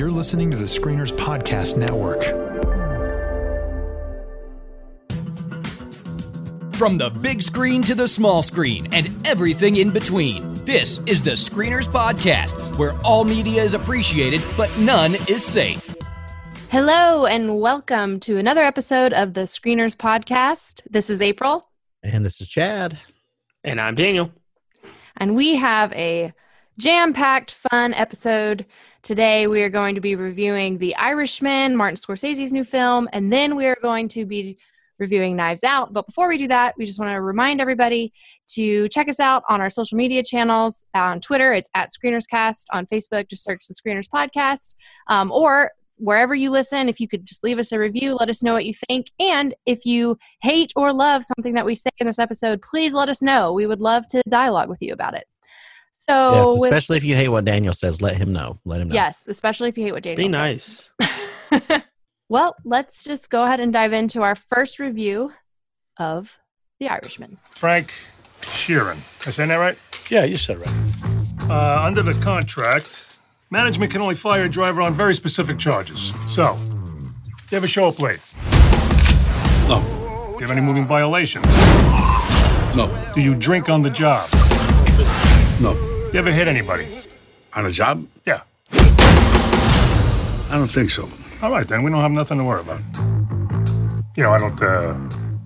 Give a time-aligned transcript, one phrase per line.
[0.00, 2.24] You're listening to the Screeners Podcast Network.
[6.74, 11.32] From the big screen to the small screen and everything in between, this is the
[11.32, 15.94] Screeners Podcast, where all media is appreciated, but none is safe.
[16.70, 20.80] Hello, and welcome to another episode of the Screeners Podcast.
[20.88, 21.68] This is April.
[22.02, 22.98] And this is Chad.
[23.64, 24.32] And I'm Daniel.
[25.18, 26.32] And we have a
[26.78, 28.64] jam packed, fun episode.
[29.02, 33.56] Today, we are going to be reviewing The Irishman, Martin Scorsese's new film, and then
[33.56, 34.58] we are going to be
[34.98, 35.94] reviewing Knives Out.
[35.94, 38.12] But before we do that, we just want to remind everybody
[38.48, 40.84] to check us out on our social media channels.
[40.92, 42.66] On Twitter, it's at ScreenersCast.
[42.74, 44.74] On Facebook, just search the Screeners Podcast.
[45.08, 48.42] Um, or wherever you listen, if you could just leave us a review, let us
[48.42, 49.06] know what you think.
[49.18, 53.08] And if you hate or love something that we say in this episode, please let
[53.08, 53.54] us know.
[53.54, 55.24] We would love to dialogue with you about it.
[56.00, 58.58] So, yes, especially with, if you hate what Daniel says, let him know.
[58.64, 58.94] Let him know.
[58.94, 60.92] Yes, especially if you hate what Daniel Be says.
[60.98, 61.06] Be
[61.60, 61.82] nice.
[62.30, 65.30] well, let's just go ahead and dive into our first review
[65.98, 66.40] of
[66.78, 67.36] The Irishman.
[67.44, 67.92] Frank
[68.40, 68.96] Sheeran.
[69.26, 69.76] I saying that right?
[70.08, 71.50] Yeah, you said right.
[71.50, 73.18] Uh, under the contract,
[73.50, 76.14] management can only fire a driver on very specific charges.
[76.30, 77.12] So, do
[77.50, 78.20] you ever show up late?
[79.68, 79.82] No.
[79.82, 81.46] Do you have any moving violations?
[82.74, 82.88] No.
[83.14, 84.30] Do you drink on the job?
[85.60, 85.89] No.
[86.12, 86.88] You ever hit anybody?
[87.54, 88.04] On a job?
[88.26, 88.40] Yeah.
[88.72, 91.08] I don't think so.
[91.40, 91.84] All right, then.
[91.84, 92.80] We don't have nothing to worry about.
[94.16, 94.96] You know, I don't, uh,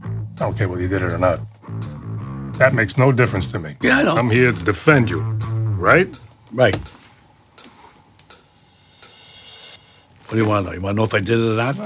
[0.03, 1.41] I don't care whether you did it or not.
[2.55, 3.77] That makes no difference to me.
[3.83, 4.17] Yeah, I know.
[4.17, 5.21] I'm here to defend you,
[5.77, 6.19] right?
[6.51, 6.79] Right.
[10.25, 10.75] What do you want to know?
[10.77, 11.77] You want to know if I did it or not?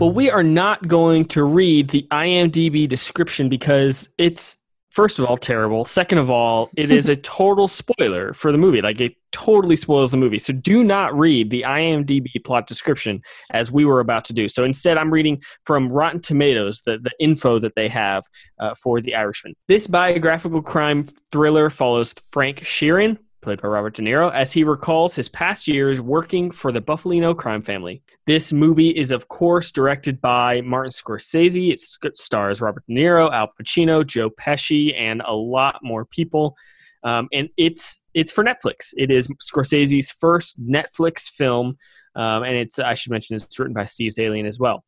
[0.00, 4.56] well, we are not going to read the IMDb description because it's
[4.96, 5.84] first of all terrible.
[5.84, 8.80] Second of all, it is a total spoiler for the movie.
[8.80, 10.38] Like it totally spoils the movie.
[10.38, 13.20] So do not read the IMDb plot description
[13.50, 14.48] as we were about to do.
[14.48, 18.24] So instead, I'm reading from Rotten Tomatoes the, the info that they have
[18.58, 19.54] uh, for The Irishman.
[19.68, 25.14] This biographical crime thriller follows Frank Sheeran, played by Robert De Niro, as he recalls
[25.14, 28.02] his past years working for the Bufalino crime family.
[28.26, 31.72] This movie is, of course, directed by Martin Scorsese.
[31.72, 36.56] It stars Robert De Niro, Al Pacino, Joe Pesci, and a lot more people.
[37.04, 38.92] Um, and it's it's for Netflix.
[38.96, 41.76] It is Scorsese's first Netflix film,
[42.16, 44.84] um, and it's I should mention it's written by Steve Zaillian as well.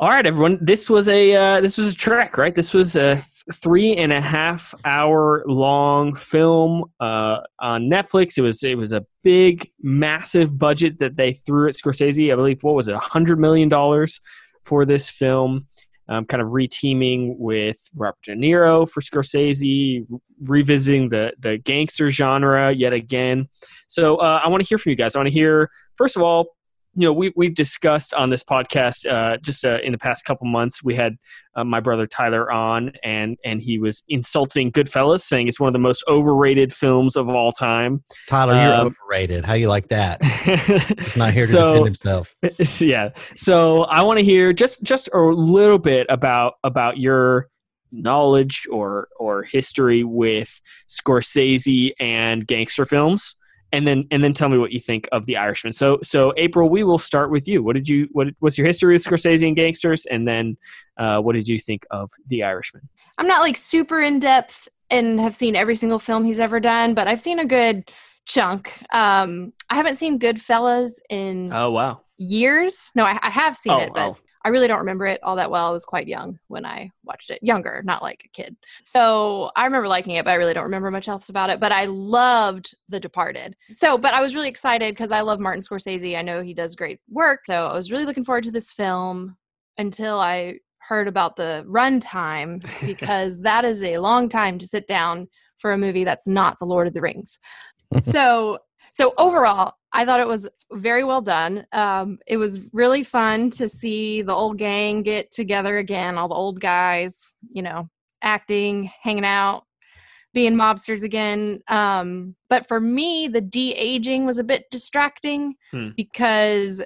[0.00, 0.58] All right, everyone.
[0.60, 2.54] This was a uh, this was a trek, right?
[2.54, 3.22] This was a
[3.52, 8.38] three and a half hour long film uh, on Netflix.
[8.38, 12.32] It was it was a big, massive budget that they threw at Scorsese.
[12.32, 14.20] I believe what was it, hundred million dollars
[14.64, 15.66] for this film.
[16.08, 22.10] Um, kind of reteaming with Robert De Niro for Scorsese, re- revisiting the the gangster
[22.10, 23.48] genre yet again.
[23.86, 25.14] So uh, I want to hear from you guys.
[25.14, 26.48] I want to hear first of all
[26.94, 30.46] you know, we, we've discussed on this podcast uh, just uh, in the past couple
[30.46, 30.84] months.
[30.84, 31.16] We had
[31.54, 35.72] uh, my brother Tyler on, and and he was insulting Goodfellas, saying it's one of
[35.72, 38.04] the most overrated films of all time.
[38.28, 39.44] Tyler, you're um, overrated.
[39.44, 40.24] How you like that?
[40.98, 42.36] He's not here to so, defend himself.
[42.80, 43.10] Yeah.
[43.36, 47.48] So I want to hear just just a little bit about about your
[47.90, 50.60] knowledge or or history with
[50.90, 53.36] Scorsese and gangster films
[53.72, 55.72] and then and then tell me what you think of the Irishman.
[55.72, 57.62] So so April, we will start with you.
[57.62, 60.56] What did you what what's your history with Scorsese and gangsters, and then
[60.96, 62.88] uh, what did you think of the Irishman?
[63.18, 66.94] I'm not like super in depth and have seen every single film he's ever done,
[66.94, 67.90] but I've seen a good
[68.26, 68.72] chunk.
[68.92, 72.90] Um, I haven't seen Goodfellas in oh wow years.
[72.94, 74.16] No, I, I have seen oh, it, but oh.
[74.44, 75.68] I really don't remember it all that well.
[75.68, 78.56] I was quite young when I watched it, younger, not like a kid.
[78.84, 81.60] So I remember liking it, but I really don't remember much else about it.
[81.60, 83.56] But I loved The Departed.
[83.72, 86.18] So, but I was really excited because I love Martin Scorsese.
[86.18, 87.40] I know he does great work.
[87.46, 89.36] So I was really looking forward to this film
[89.78, 95.28] until I heard about the runtime because that is a long time to sit down
[95.58, 97.38] for a movie that's not The Lord of the Rings.
[98.02, 98.58] so
[98.92, 103.68] so overall i thought it was very well done um, it was really fun to
[103.68, 107.88] see the old gang get together again all the old guys you know
[108.22, 109.64] acting hanging out
[110.34, 115.90] being mobsters again um, but for me the de-aging was a bit distracting hmm.
[115.96, 116.82] because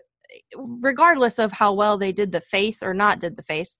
[0.81, 3.79] regardless of how well they did the face or not did the face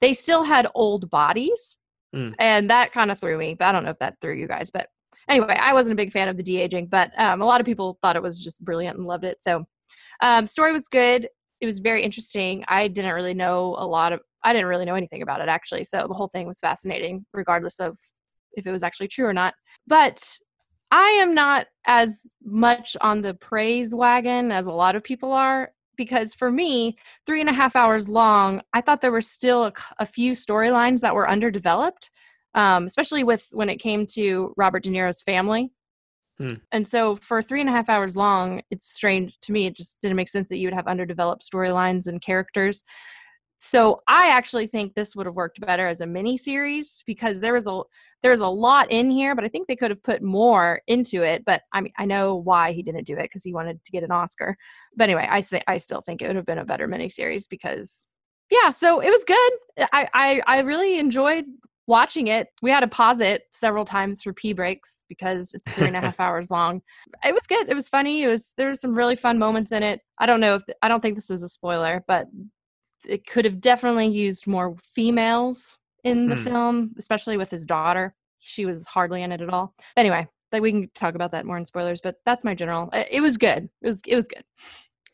[0.00, 1.78] they still had old bodies
[2.14, 2.30] hmm.
[2.38, 4.70] and that kind of threw me but i don't know if that threw you guys
[4.70, 4.88] but
[5.28, 7.66] anyway, I wasn't a big fan of the de aging, but um, a lot of
[7.66, 9.42] people thought it was just brilliant and loved it.
[9.42, 9.64] So,
[10.20, 11.28] um, story was good.
[11.60, 12.64] It was very interesting.
[12.68, 14.20] I didn't really know a lot of.
[14.44, 15.84] I didn't really know anything about it actually.
[15.84, 17.96] So the whole thing was fascinating, regardless of
[18.54, 19.54] if it was actually true or not.
[19.86, 20.38] But
[20.90, 25.72] I am not as much on the praise wagon as a lot of people are
[25.96, 26.96] because for me,
[27.26, 31.00] three and a half hours long, I thought there were still a, a few storylines
[31.00, 32.10] that were underdeveloped,
[32.54, 35.70] um, especially with when it came to Robert De Niro's family.
[36.38, 36.56] Hmm.
[36.72, 39.66] And so for three and a half hours long, it's strange to me.
[39.66, 42.82] It just didn't make sense that you would have underdeveloped storylines and characters.
[43.64, 47.52] So I actually think this would have worked better as a mini series because there
[47.52, 47.82] was a
[48.20, 51.44] there's a lot in here, but I think they could have put more into it.
[51.44, 54.02] But I mean, I know why he didn't do it because he wanted to get
[54.02, 54.56] an Oscar.
[54.96, 57.46] But anyway, I th- I still think it would have been a better mini series
[57.46, 58.04] because
[58.50, 58.70] yeah.
[58.70, 59.52] So it was good.
[59.92, 61.44] I I, I really enjoyed
[61.92, 62.48] watching it.
[62.62, 66.00] We had to pause it several times for pee breaks because it's three and a
[66.06, 66.80] half hours long.
[67.22, 67.68] It was good.
[67.68, 68.22] It was funny.
[68.22, 70.00] It was there were some really fun moments in it.
[70.18, 72.28] I don't know if I don't think this is a spoiler, but
[73.06, 76.44] it could have definitely used more females in the mm.
[76.44, 78.14] film, especially with his daughter.
[78.38, 79.74] She was hardly in it at all.
[79.94, 82.88] Anyway, like we can talk about that more in spoilers, but that's my general.
[82.94, 83.68] It was good.
[83.82, 84.44] It was it was good.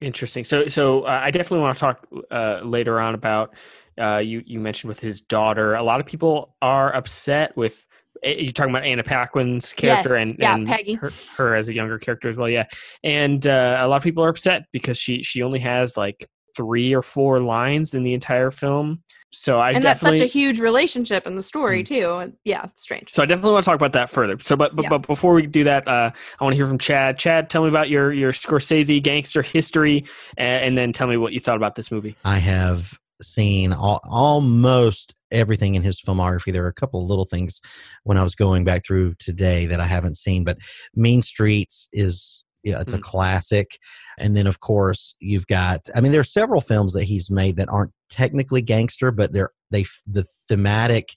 [0.01, 0.45] Interesting.
[0.45, 3.55] So so uh, I definitely want to talk uh, later on about
[3.99, 5.75] uh, you you mentioned with his daughter.
[5.75, 7.87] A lot of people are upset with
[8.23, 10.95] eh, you're talking about Anna Paquin's character yes, and, yeah, and Peggy.
[10.95, 12.49] Her, her, as a younger character as well.
[12.49, 12.67] Yeah,
[13.03, 16.95] and uh, a lot of people are upset because she she only has like three
[16.95, 19.03] or four lines in the entire film.
[19.31, 22.25] So I and that's such a huge relationship in the story mm-hmm.
[22.27, 22.33] too.
[22.45, 23.13] Yeah, it's strange.
[23.13, 24.39] So I definitely want to talk about that further.
[24.41, 24.89] So, but but, yeah.
[24.89, 26.11] but before we do that, uh,
[26.41, 27.19] I want to hear from Chad.
[27.19, 30.07] Chad, tell me about your your Scorsese gangster history,
[30.39, 32.17] and, and then tell me what you thought about this movie.
[32.25, 36.53] I have seen all, almost everything in his filmography.
[36.53, 37.61] There are a couple of little things
[38.05, 40.59] when I was going back through today that I haven't seen, but
[40.95, 42.99] Mean Streets is yeah, it's mm-hmm.
[42.99, 43.79] a classic.
[44.19, 45.89] And then, of course, you've got.
[45.95, 49.51] I mean, there are several films that he's made that aren't technically gangster, but they're
[49.71, 51.15] they the thematic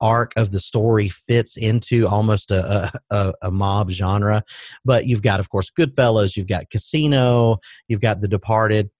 [0.00, 4.44] arc of the story fits into almost a, a, a, mob genre.
[4.84, 7.58] But you've got, of course, Goodfellas, you've got Casino,
[7.88, 8.90] you've got The Departed.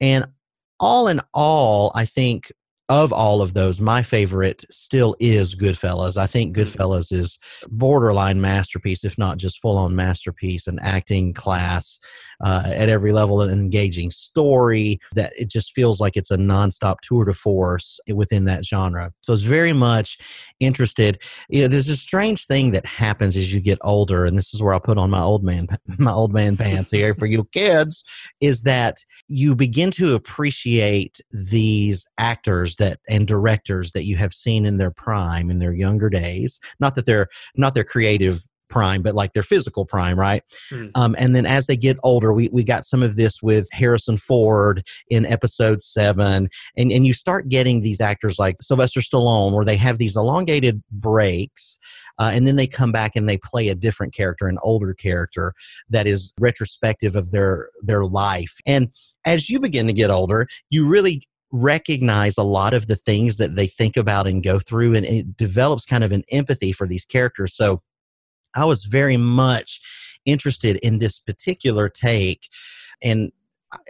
[0.00, 0.26] And
[0.80, 2.50] all in all, I think
[2.90, 6.16] of all of those, my favorite still is Goodfellas.
[6.16, 6.60] I think mm.
[6.60, 7.38] Goodfellas is
[7.68, 12.00] borderline masterpiece, if not just full on masterpiece, an acting class
[12.44, 16.96] uh, at every level, an engaging story that it just feels like it's a nonstop
[17.00, 19.12] tour de force within that genre.
[19.22, 20.18] So it's very much
[20.58, 21.22] interested.
[21.48, 24.60] You know, there's a strange thing that happens as you get older, and this is
[24.60, 25.68] where I put on my old man
[26.00, 28.02] my old man pants here for you kids,
[28.40, 28.96] is that
[29.28, 34.90] you begin to appreciate these actors that and directors that you have seen in their
[34.90, 36.60] prime in their younger days.
[36.80, 38.40] Not that they're not their creative
[38.70, 40.42] prime, but like their physical prime, right?
[40.72, 40.90] Mm.
[40.94, 44.16] Um, and then as they get older, we, we got some of this with Harrison
[44.16, 46.48] Ford in episode seven.
[46.78, 50.82] And, and you start getting these actors like Sylvester Stallone, where they have these elongated
[50.90, 51.78] breaks.
[52.18, 55.52] Uh, and then they come back and they play a different character, an older character
[55.88, 58.56] that is retrospective of their their life.
[58.66, 58.88] And
[59.24, 63.56] as you begin to get older, you really recognize a lot of the things that
[63.56, 67.04] they think about and go through and it develops kind of an empathy for these
[67.04, 67.54] characters.
[67.54, 67.82] So
[68.54, 69.80] i was very much
[70.24, 72.48] interested in this particular take
[73.02, 73.32] and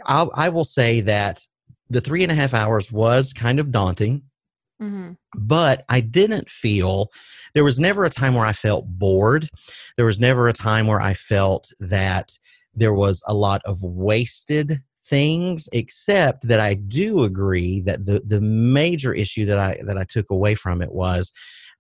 [0.07, 1.47] i, I will say that
[1.89, 4.23] the three and a half hours was kind of daunting.
[4.81, 5.13] Mm-hmm.
[5.35, 7.11] but i didn't feel
[7.53, 9.47] there was never a time where i felt bored.
[9.99, 12.39] There was never a time where i felt that
[12.75, 18.41] there was a lot of wasted things except that I do agree that the the
[18.41, 21.33] major issue that I that I took away from it was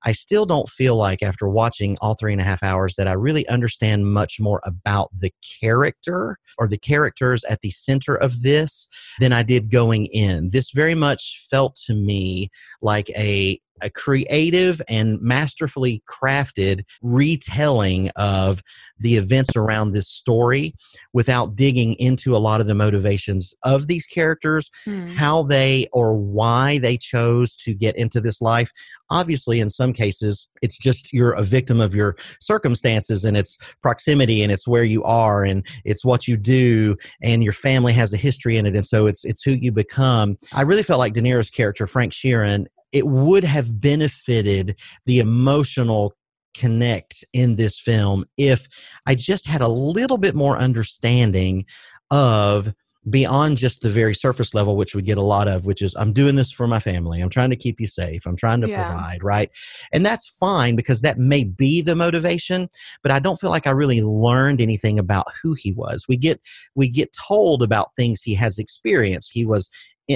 [0.05, 3.13] I still don't feel like after watching all three and a half hours that I
[3.13, 8.89] really understand much more about the character or the characters at the center of this
[9.21, 10.51] than I did going in.
[10.51, 12.49] This very much felt to me
[12.81, 18.63] like a a creative and masterfully crafted retelling of
[18.99, 20.75] the events around this story
[21.13, 25.15] without digging into a lot of the motivations of these characters, hmm.
[25.17, 28.71] how they or why they chose to get into this life.
[29.11, 34.43] Obviously, in some cases, it's just you're a victim of your circumstances and it's proximity
[34.43, 38.17] and it's where you are and it's what you do and your family has a
[38.17, 40.37] history in it and so it's it's who you become.
[40.53, 46.15] I really felt like De Niro's character Frank Sheeran it would have benefited the emotional
[46.55, 48.67] connect in this film if
[49.07, 51.65] I just had a little bit more understanding
[52.11, 52.75] of
[53.09, 56.13] beyond just the very surface level, which we get a lot of, which is I'm
[56.13, 57.21] doing this for my family.
[57.21, 58.27] I'm trying to keep you safe.
[58.27, 58.85] I'm trying to yeah.
[58.85, 59.51] provide, right?
[59.93, 62.69] And that's fine because that may be the motivation,
[63.03, 66.05] but I don't feel like I really learned anything about who he was.
[66.09, 66.41] We get
[66.75, 69.31] we get told about things he has experienced.
[69.33, 69.71] He was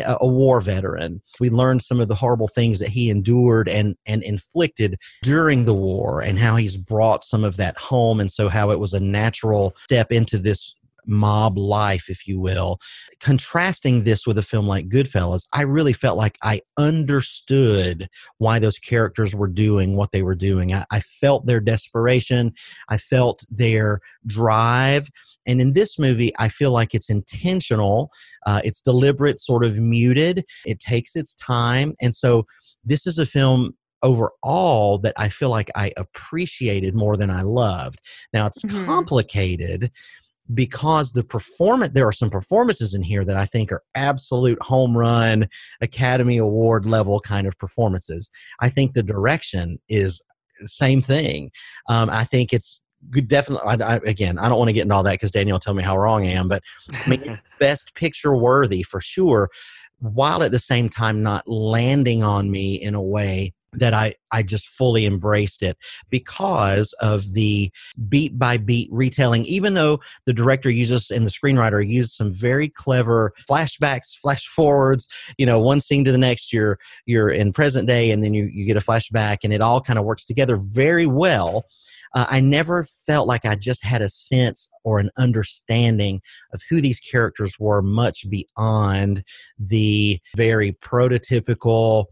[0.05, 1.23] a war veteran.
[1.41, 5.75] We learned some of the horrible things that he endured and and inflicted during the
[5.75, 9.01] war, and how he's brought some of that home, and so how it was a
[9.01, 10.75] natural step into this
[11.07, 12.79] mob life, if you will.
[13.21, 18.09] Contrasting this with a film like Goodfellas, I really felt like I understood
[18.39, 20.73] why those characters were doing what they were doing.
[20.73, 22.53] I, I felt their desperation,
[22.89, 25.09] I felt their drive.
[25.47, 28.11] And in this movie, I feel like it's intentional,
[28.47, 31.95] uh, it's deliberate, sort of muted, it takes its time.
[32.01, 32.47] And so
[32.85, 38.01] this is a film overall that I feel like I appreciated more than I loved.
[38.35, 38.87] Now it's Mhm.
[38.87, 39.91] complicated
[40.53, 44.97] because the performance there are some performances in here that I think are absolute home
[44.97, 45.49] run
[45.81, 48.31] Academy Award level kind of performances.
[48.61, 50.23] I think the direction is
[50.67, 51.51] same thing.
[51.89, 53.29] Um, I think it's good.
[53.29, 53.83] Definitely.
[53.83, 55.75] I, I, again, I don't want to get into all that because Daniel will tell
[55.75, 59.49] me how wrong I am, but I mean, best picture worthy for sure,
[59.99, 64.43] while at the same time not landing on me in a way that I, I
[64.43, 65.77] just fully embraced it
[66.11, 67.71] because of the
[68.09, 72.69] beat by beat retelling, even though the director uses and the screenwriter used some very
[72.69, 77.89] clever flashbacks, flash forwards, you know, one scene to the next, you're you're in present
[77.89, 80.57] day and then you, you get a flashback and it all kind of works together
[80.57, 81.65] very well.
[82.15, 86.21] Uh, I never felt like I just had a sense or an understanding
[86.53, 89.25] of who these characters were much beyond
[89.59, 92.07] the very prototypical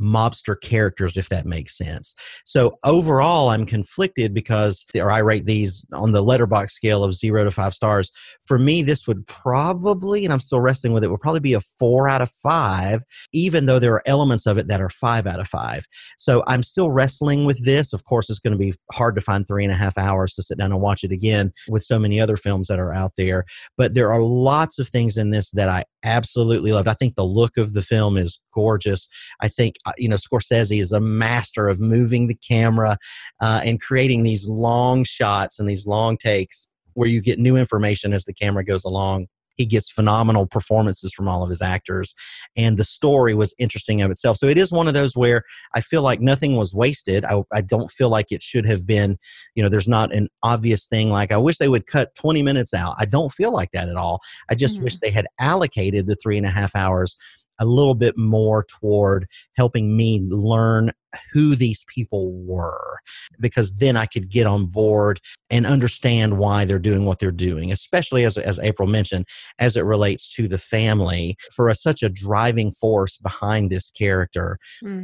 [0.00, 2.14] mobster characters if that makes sense.
[2.44, 7.44] So overall i'm conflicted because or i rate these on the Letterboxd scale of zero
[7.44, 8.10] to five stars.
[8.42, 11.60] For me this would probably and i'm still wrestling with it would probably be a
[11.60, 13.02] four out of five
[13.32, 15.86] even though there are elements of it that are five out of five.
[16.18, 17.92] So i'm still wrestling with this.
[17.92, 20.42] Of course it's going to be hard to find three and a half hours to
[20.42, 23.44] sit down and watch it again with so many other films that are out there.
[23.76, 26.88] But there are lots of things in this that i absolutely loved.
[26.88, 29.08] I think the look of the film is gorgeous.
[29.42, 32.96] I think you know scorsese is a master of moving the camera
[33.40, 38.12] uh, and creating these long shots and these long takes where you get new information
[38.12, 39.26] as the camera goes along.
[39.56, 42.14] He gets phenomenal performances from all of his actors
[42.56, 44.36] and the story was interesting of itself.
[44.36, 45.42] So it is one of those where
[45.74, 47.24] i feel like nothing was wasted.
[47.24, 49.16] I, I don't feel like it should have been
[49.56, 52.72] you know there's not an obvious thing like i wish they would cut 20 minutes
[52.72, 52.94] out.
[52.98, 54.20] I don't feel like that at all.
[54.50, 54.84] I just Mhm.
[54.84, 57.16] wish they had allocated the three and a half hours
[57.58, 60.92] a little bit more toward helping me learn
[61.32, 62.98] who these people were
[63.40, 67.72] because then I could get on board and understand why they're doing what they're doing,
[67.72, 69.26] especially as, as April mentioned,
[69.58, 74.58] as it relates to the family for a, such a driving force behind this character.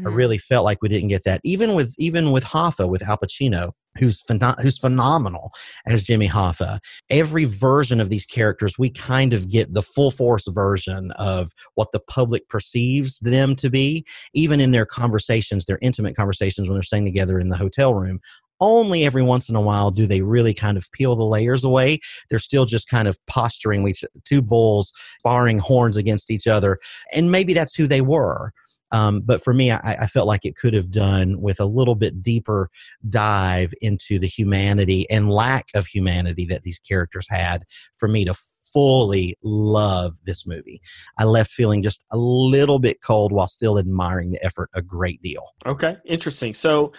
[0.07, 0.15] I Mhm.
[0.15, 3.73] really felt like we didn't get that, even with even with Hoffa with Al Pacino,
[3.99, 5.53] who's pheno- who's phenomenal
[5.87, 6.79] as Jimmy Hoffa.
[7.11, 11.93] Every version of these characters, we kind of get the full force version of what
[11.93, 16.83] the public perceives them to be, even in their conversations, their intimate conversations when they're
[16.83, 18.21] staying together in the hotel room.
[18.61, 21.99] Only every once in a while do they really kind of peel the layers away.
[22.31, 26.79] They're still just kind of posturing each, two bulls, sparring horns against each other,
[27.13, 28.53] and maybe that's who they were.
[28.95, 31.97] Um, but for me, I, I felt like it could have done with a little
[31.97, 32.71] bit deeper
[33.11, 38.35] dive into the humanity and lack of humanity that these characters had for me to
[38.73, 40.81] fully love this movie.
[41.19, 45.21] I left feeling just a little bit cold while still admiring the effort a great
[45.23, 45.43] deal.
[45.67, 46.55] Okay, interesting.
[46.55, 46.93] So,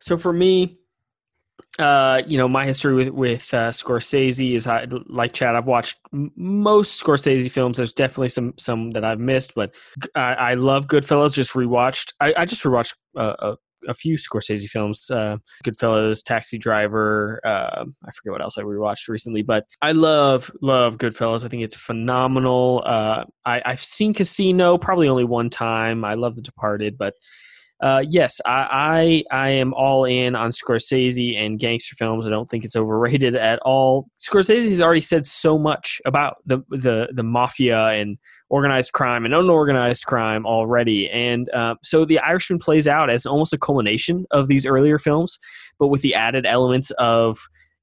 [0.00, 0.78] so for me,
[1.78, 5.56] uh, you know, my history with with uh, Scorsese is I, like Chad.
[5.56, 7.76] I've watched most Scorsese films.
[7.76, 9.74] There's definitely some some that I've missed, but
[10.14, 11.34] I, I love Goodfellas.
[11.34, 12.12] Just rewatched.
[12.20, 13.56] I, I just rewatched uh, a,
[13.88, 15.10] a few Scorsese films.
[15.10, 17.40] Uh, Goodfellas, Taxi Driver.
[17.44, 21.44] Uh, I forget what else I rewatched recently, but I love love Goodfellas.
[21.44, 22.84] I think it's phenomenal.
[22.86, 26.04] Uh, I, I've seen Casino probably only one time.
[26.04, 27.14] I love The Departed, but
[27.84, 32.26] uh, yes, I, I I am all in on Scorsese and gangster films.
[32.26, 34.08] I don't think it's overrated at all.
[34.18, 38.16] Scorsese's already said so much about the the the mafia and
[38.48, 43.52] organized crime and unorganized crime already, and uh, so The Irishman plays out as almost
[43.52, 45.38] a culmination of these earlier films,
[45.78, 47.38] but with the added elements of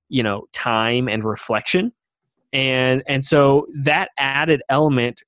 [0.10, 1.94] you know time and reflection,
[2.52, 5.22] and and so that added element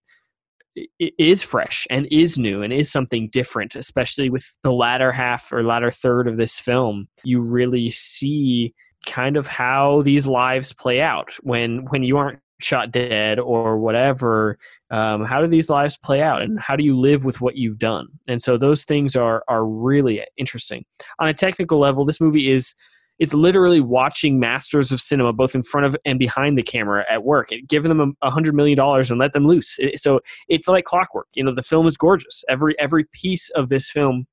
[1.00, 5.63] is fresh and is new and is something different especially with the latter half or
[5.63, 7.08] latter third of this film.
[7.24, 8.74] You really see
[9.06, 14.58] kind of how these lives play out when when you aren't shot dead or whatever.
[14.89, 17.80] Um, how do these lives play out and how do you live with what you've
[17.80, 18.08] done?
[18.27, 20.86] And so those things are are really interesting.
[21.20, 22.74] On a technical level this movie is
[23.20, 27.24] it's literally watching masters of cinema both in front of and behind the camera at
[27.24, 29.79] work and giving them a hundred million dollars and let them loose.
[29.96, 31.27] So it's like clockwork.
[31.36, 32.43] You know the film is gorgeous.
[32.50, 34.25] Every every piece of this film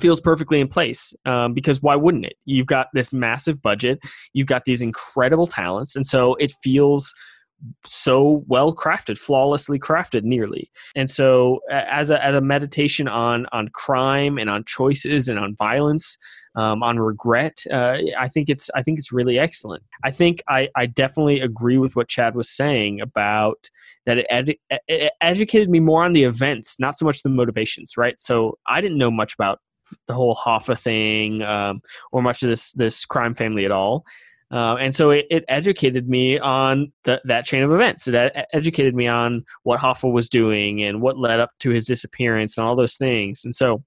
[0.00, 2.34] feels perfectly in place um, because why wouldn't it?
[2.44, 3.98] You've got this massive budget.
[4.34, 5.96] You've got these incredible talents.
[5.96, 7.14] And so it feels
[7.84, 10.70] so well crafted flawlessly crafted nearly.
[10.94, 15.56] And so as a, as a meditation on on crime and on choices and on
[15.56, 16.16] violence
[16.56, 19.82] um, on regret uh, i think it's i think it's really excellent.
[20.04, 23.70] I think i i definitely agree with what chad was saying about
[24.06, 24.58] that it, edu-
[24.88, 28.18] it educated me more on the events not so much the motivations right?
[28.18, 29.60] So i didn't know much about
[30.06, 34.04] the whole hoffa thing um, or much of this this crime family at all
[34.52, 38.06] uh, and so it, it educated me on the, that chain of events.
[38.06, 41.84] It ed- educated me on what Hoffa was doing and what led up to his
[41.84, 43.44] disappearance and all those things.
[43.44, 43.82] And so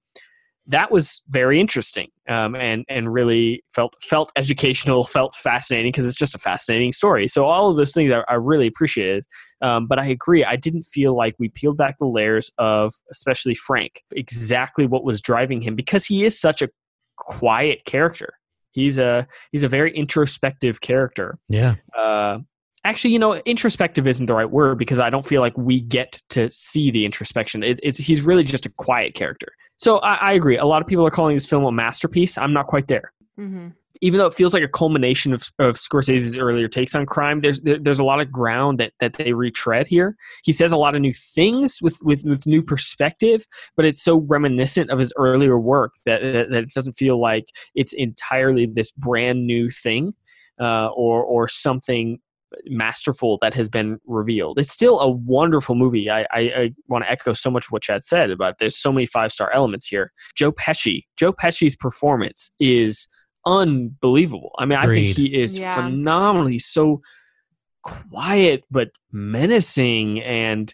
[0.67, 6.15] that was very interesting um, and and really felt felt educational, felt fascinating because it's
[6.15, 7.27] just a fascinating story.
[7.27, 9.25] So all of those things I, I really appreciated.
[9.61, 13.55] Um, but I agree, I didn't feel like we peeled back the layers of especially
[13.55, 16.69] Frank, exactly what was driving him because he is such a
[17.17, 18.38] quiet character.
[18.71, 21.37] He's a he's a very introspective character.
[21.49, 21.75] Yeah.
[21.97, 22.39] Uh,
[22.83, 26.21] actually, you know, introspective isn't the right word because I don't feel like we get
[26.29, 27.63] to see the introspection.
[27.63, 29.51] It's, it's he's really just a quiet character.
[29.77, 30.57] So I, I agree.
[30.57, 32.37] A lot of people are calling this film a masterpiece.
[32.37, 33.11] I'm not quite there.
[33.37, 33.69] hmm
[34.01, 37.59] Even though it feels like a culmination of, of Scorsese's earlier takes on crime, there's
[37.61, 40.15] there, there's a lot of ground that, that they retread here.
[40.43, 44.25] He says a lot of new things with, with, with new perspective, but it's so
[44.29, 48.91] reminiscent of his earlier work that, that, that it doesn't feel like it's entirely this
[48.91, 50.13] brand new thing
[50.59, 52.19] uh, or or something
[52.65, 54.57] masterful that has been revealed.
[54.59, 56.09] It's still a wonderful movie.
[56.09, 58.91] I, I, I want to echo so much of what Chad said about there's so
[58.91, 60.11] many five star elements here.
[60.35, 63.07] Joe Pesci, Joe Pesci's performance is
[63.45, 64.51] unbelievable.
[64.59, 65.75] I mean, I think he is Yeah.
[65.75, 66.47] phenomenal.
[66.47, 67.01] He's so
[67.81, 70.73] quiet but menacing and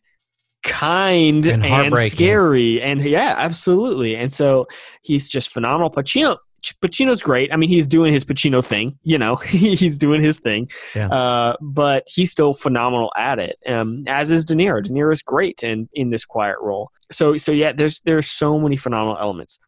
[0.63, 4.67] kind And and, scary and yeah absolutely and so
[5.03, 6.37] he's just phenomenal pacino
[6.81, 7.53] Pacino's great.
[7.53, 10.69] I mean, he's doing his Pacino thing, you know, he's doing his thing.
[10.95, 11.09] Yeah.
[11.09, 13.57] Uh, but he's still phenomenal at it.
[13.67, 14.83] Um, as is De Niro.
[14.83, 16.89] De Niro is great in, in this quiet role.
[17.11, 19.59] So, so yeah, there's there's so many phenomenal elements.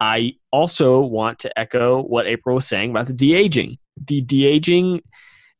[0.00, 3.74] I also want to echo what April was saying about the de aging.
[4.06, 5.00] The de aging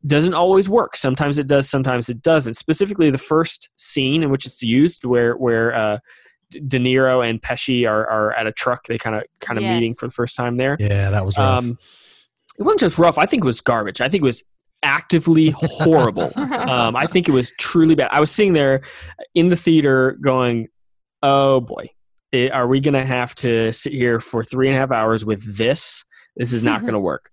[0.07, 0.97] doesn't always work.
[0.97, 2.55] Sometimes it does, sometimes it doesn't.
[2.55, 5.99] Specifically, the first scene in which it's used, where where uh,
[6.51, 9.75] De Niro and Pesci are, are at a truck, they kind of kind of Yes.
[9.75, 10.77] meeting for the first time there.
[10.79, 11.59] Yeah, that was rough.
[11.59, 11.79] Um,
[12.59, 13.19] it wasn't just rough.
[13.19, 14.01] I think it was garbage.
[14.01, 14.45] I think it was
[14.85, 16.31] actively horrible.
[16.37, 18.09] um, I think it was truly bad.
[18.13, 18.83] I was sitting there
[19.35, 20.69] in the theater going,
[21.23, 21.91] "Oh boy,
[22.33, 25.25] eh, are we going to have to sit here for three and a half hours
[25.25, 26.05] with this?
[26.37, 27.31] This is not going to work."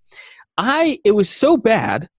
[0.57, 2.09] I it was so bad.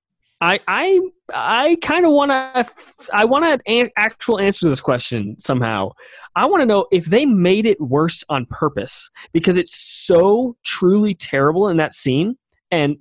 [0.41, 1.01] I I
[1.33, 2.67] I kind of want to
[3.13, 5.93] I want to an actual answer to this question somehow.
[6.35, 11.15] I want to know if they made it worse on purpose because it's so truly
[11.15, 12.37] terrible in that scene
[12.71, 12.99] and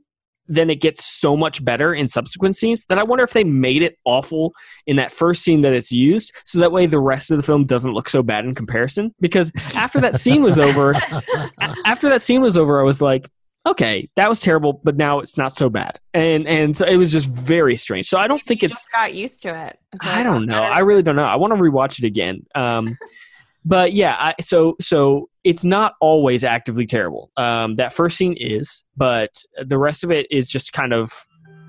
[0.47, 3.81] then it gets so much better in subsequent scenes that I wonder if they made
[3.81, 4.53] it awful
[4.85, 7.65] in that first scene that it's used so that way the rest of the film
[7.65, 10.93] doesn't look so bad in comparison because after that scene was over
[11.85, 13.29] after that scene was over I was like
[13.65, 17.11] okay that was terrible but now it's not so bad and and so it was
[17.11, 19.79] just very strange so I don't think You it's just got used to it.
[20.01, 20.59] I don't know.
[20.59, 20.73] better.
[20.73, 21.23] I really don't know.
[21.23, 22.45] I want to rewatch it again.
[22.53, 22.97] Um,
[23.63, 27.31] but yeah, I, so so it's not always actively terrible.
[27.37, 29.29] Um, that first scene is, but
[29.63, 31.13] the rest of it is just kind of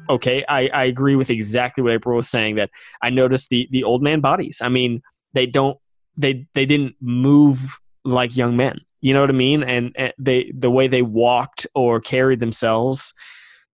[0.09, 0.45] okay.
[0.49, 2.57] I, I agree with exactly what April was saying.
[2.57, 2.71] That
[3.03, 4.61] I noticed the the old man bodies.
[4.65, 5.03] I mean,
[5.35, 5.79] they don't
[6.17, 8.81] they they didn't move like young men.
[9.03, 9.63] You know what I mean?
[9.63, 13.15] And, and they the way they walked or carried themselves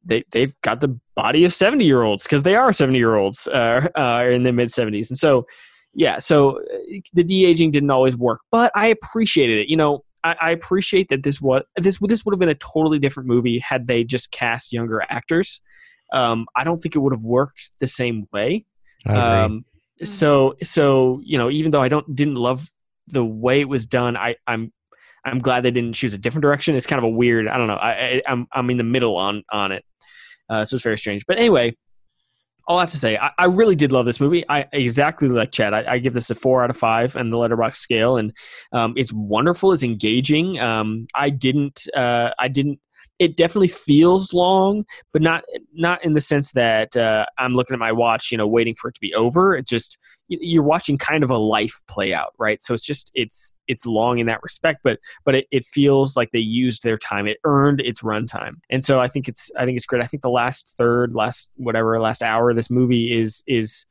[0.05, 3.47] they they've got the body of 70 year olds because they are 70 year olds
[3.47, 5.47] uh, uh, in their mid 70s and so
[5.95, 9.69] yeah so uh, the de-aging didn't always work but i appreciated it.
[9.69, 12.99] You know I, I appreciate that this was this this would have been a totally
[12.99, 15.61] different movie had they just cast younger actors.
[16.13, 18.65] Um, i don't think it would have worked the same way.
[19.07, 19.65] Um,
[20.05, 22.69] so so you know even though i don't didn't love
[23.09, 24.73] the way it was done i i'm
[25.25, 26.75] i'm glad they didn't choose a different direction.
[26.75, 29.17] It's kind of a weird i don't know i, I i'm i'm in the middle
[29.17, 29.85] on on it.
[30.49, 31.25] Uh, so it's very strange.
[31.27, 31.77] But anyway,
[32.67, 34.45] all I have to say, I, I really did love this movie.
[34.49, 35.75] I exactly like Chad.
[35.75, 38.33] I, I give this a four out of five on the Letterboxd scale, and
[38.73, 39.73] um, it's wonderful.
[39.73, 40.59] It's engaging.
[40.61, 41.87] Um, I didn't.
[41.95, 42.81] Uh, I didn't.
[43.23, 47.79] It definitely feels long, but not not in the sense that uh, I'm looking at
[47.79, 49.57] my watch, you know, waiting for it to be over.
[49.57, 52.61] It's just you're watching kind of a life play out, right?
[52.61, 56.33] So it's just it's it's long in that respect, but but it, it feels like
[56.33, 57.29] they used their time.
[57.29, 60.03] It earned its runtime, and so I think it's I think it's great.
[60.03, 63.87] I think the last third, last whatever, last hour of this movie is is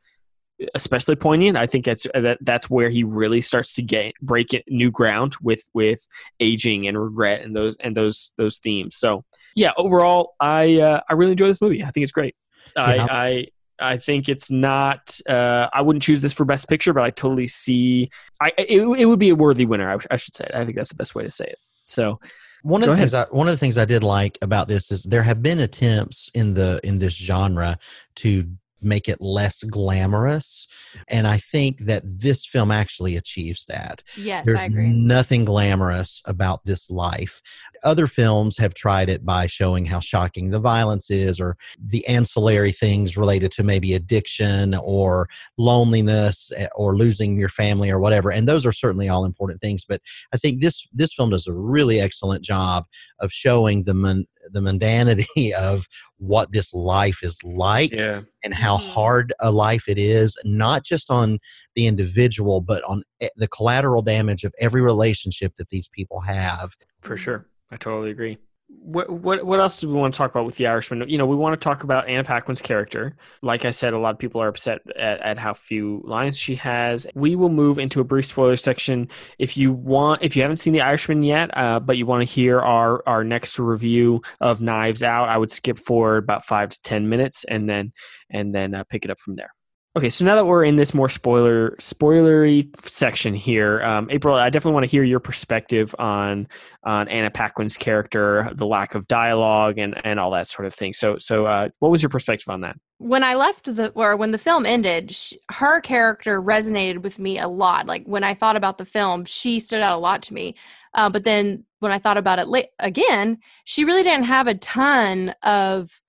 [0.76, 1.58] especially poignant.
[1.58, 5.36] I think that's that that's where he really starts to get break it, new ground
[5.42, 6.06] with with
[6.40, 8.98] aging and regret and those and those those themes.
[8.98, 9.24] So
[9.56, 11.84] yeah, overall, I uh, I really enjoy this movie.
[11.84, 12.36] I think it's great.
[12.78, 13.48] I, I
[13.82, 15.20] I think it's not.
[15.28, 18.10] Uh, I wouldn't choose this for best picture, but I totally see.
[18.42, 19.92] I it, it would be a worthy winner.
[19.92, 20.50] I, I should say.
[20.54, 21.60] I think that's the best way to say it.
[21.86, 22.20] So
[22.64, 25.04] one of the things I, one of the things I did like about this is
[25.04, 27.78] there have been attempts in the in this genre
[28.18, 28.46] to
[28.82, 30.68] make it less glamorous.
[31.10, 34.04] And I think that this film actually achieves that.
[34.18, 34.88] Yes, There's I agree.
[34.88, 37.42] nothing glamorous about this life.
[37.84, 42.72] Other films have tried it by showing how shocking the violence is or the ancillary
[42.72, 48.32] things related to maybe addiction or loneliness eh, or losing your family or whatever.
[48.32, 49.86] And those are certainly all important things.
[49.88, 50.02] But
[50.34, 52.86] I think this this film does a really excellent job
[53.20, 58.78] of showing the mon- the mundanity of what this life is like yeah, and how
[58.78, 58.90] Mhm.
[58.94, 61.40] hard a life it is, not just on
[61.76, 66.76] the individual, but on e- the collateral damage of every relationship that these people have.
[67.02, 67.48] for sure.
[67.72, 68.38] I totally agree.
[68.68, 71.08] What what what else do we want to talk about with the Irishman?
[71.10, 73.18] You know, we want to talk about Anna Paquin's character.
[73.42, 76.56] Like I said, a lot of people are upset at, at how few lines she
[76.56, 77.06] has.
[77.14, 79.10] We will move into a brief spoiler section.
[79.40, 82.34] If you want, if you haven't seen the Irishman yet, uh, but you want to
[82.34, 86.82] hear our our next review of Knives Out, I would skip forward about five to
[86.82, 87.92] ten minutes and then
[88.30, 89.52] and then uh, pick it up from there.
[89.98, 94.50] Okay, so now that we're in this more spoiler spoilery section here, um, April, I
[94.50, 96.48] definitely want to hear your perspective on
[96.84, 100.94] on Anna Paquin's character, the lack of dialogue, and and all that sort of thing.
[100.94, 102.78] So, so uh, what was your perspective on that?
[103.02, 107.40] when I left the or when the film ended, sh her character resonated with me
[107.40, 107.88] a lot.
[107.88, 110.56] Like when I thought about the film, she stood out a lot to me.
[110.94, 114.54] Uh, but then when I thought about it la- again, she really didn't have a
[114.56, 116.00] ton of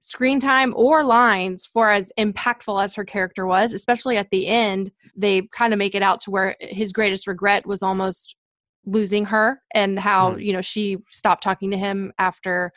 [0.00, 3.72] screen time or lines for as impactful as her character was.
[3.72, 7.66] Especially at the end, they kind of make it out to where his greatest regret
[7.66, 8.36] was almost
[8.84, 10.40] losing her, and how mm-hmm.
[10.40, 12.72] you know she stopped talking to him after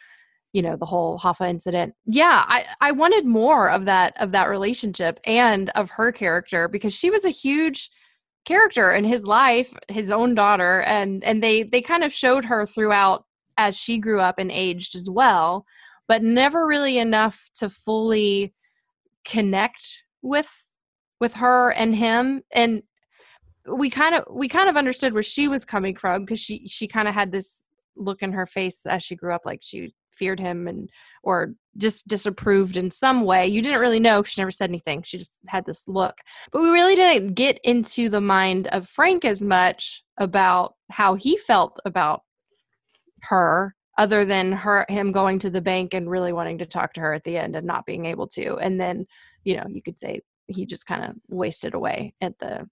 [0.53, 1.95] you know the whole Hoffa incident.
[2.05, 6.93] Yeah, I I wanted more of that of that relationship and of her character because
[6.93, 7.89] she was a huge
[8.45, 12.65] character in his life, his own daughter and and they they kind of showed her
[12.65, 13.25] throughout
[13.57, 15.65] as she grew up and aged as well,
[16.11, 18.53] but never really enough to fully
[19.23, 20.51] connect with
[21.21, 22.41] with her and him.
[22.53, 22.83] And
[23.65, 26.85] we kind of we kind of understood where she was coming from because she she
[26.85, 27.63] kind of had this
[27.95, 30.89] look in her face as she grew up like she feared him and
[31.23, 33.47] or just disapproved in some way.
[33.47, 35.03] You didn't really know she never said anything.
[35.03, 36.15] She just had this look.
[36.51, 41.37] But we really didn't get into the mind of frank as much about how he
[41.37, 42.23] felt about
[43.21, 47.01] her other than her him going to the bank and really wanting to talk to
[47.01, 48.55] her at the end and not being able to.
[48.57, 49.05] And then
[49.43, 52.67] you know you could say he just kind of wasted away at the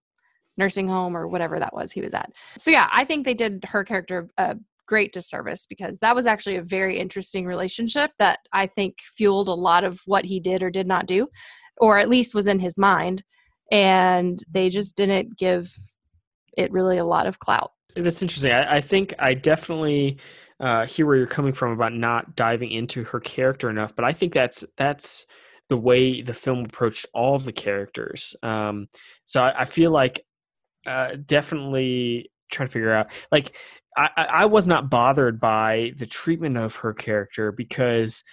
[0.57, 2.31] nursing home or whatever that was he was at.
[2.57, 6.55] So yeah i think they did her character a great disservice because that was actually
[6.55, 10.71] a very interesting relationship that i think fueled a lot of what he did or
[10.71, 11.27] did not do
[11.79, 13.23] or at least was in his mind.
[13.71, 15.73] And they just didn't give
[16.57, 17.71] it really a lot of clout.
[17.95, 18.51] That's interesting.
[18.51, 20.19] I, I think I definitely
[20.59, 24.11] uh, hear where you're coming from about not diving into her character enough, but I
[24.11, 25.25] think that's that's
[25.69, 28.35] the way the film approached all of the characters.
[28.43, 28.87] Um,
[29.25, 30.25] so I, I feel like
[30.85, 33.55] uh, definitely trying to figure out like
[33.95, 38.23] I, I I was not bothered by the treatment of her character because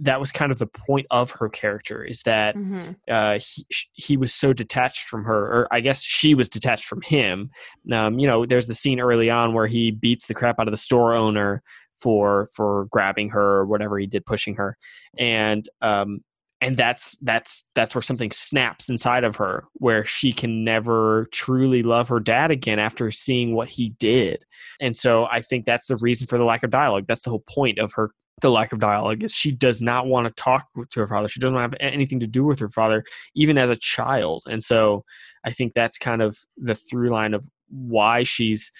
[0.00, 2.96] that was kind of the point of her character is that Mhm.
[3.08, 7.00] uh, he, he was so detached from her, or I guess she was detached from
[7.02, 7.50] him.
[7.92, 10.72] Um, you know, there's the scene early on where he beats the crap out of
[10.72, 11.62] the store owner
[11.96, 14.76] for for grabbing her or whatever he did, pushing her,
[15.18, 16.20] and um,
[16.60, 21.82] and that's that's that's where something snaps inside of her, where she can never truly
[21.84, 24.44] love her dad again after seeing what he did,
[24.80, 27.06] and so I think that's the reason for the lack of dialogue.
[27.06, 30.26] That's the whole point of her the lack of dialogue is she does not want
[30.26, 31.28] to talk to her father.
[31.28, 34.44] She doesn't have anything to do with her father, even as a child.
[34.46, 35.04] And so
[35.44, 38.70] I think that's kind of the through line of why she's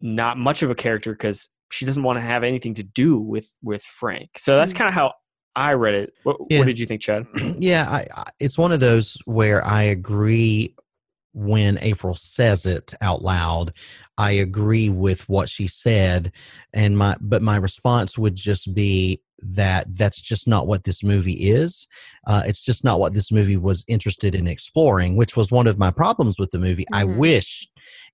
[0.00, 3.50] not much of a character because she doesn't want to have anything to do with
[3.62, 4.30] with Frank.
[4.38, 4.76] So that's Mm.
[4.76, 5.12] kind of how
[5.56, 6.12] I read it.
[6.22, 6.58] What, Yeah.
[6.60, 7.26] what did you think, Chad?
[7.58, 10.74] yeah, I, I, it's one of those where I agree
[11.38, 13.72] when April says it out loud,
[14.16, 16.32] I agree with what she said,
[16.74, 21.48] and my but my response would just be that that's just not what this movie
[21.50, 21.86] is.
[22.26, 25.78] Uh, it's just not what this movie was interested in exploring, which was one of
[25.78, 26.84] my problems with the movie.
[26.92, 27.18] I Mhm.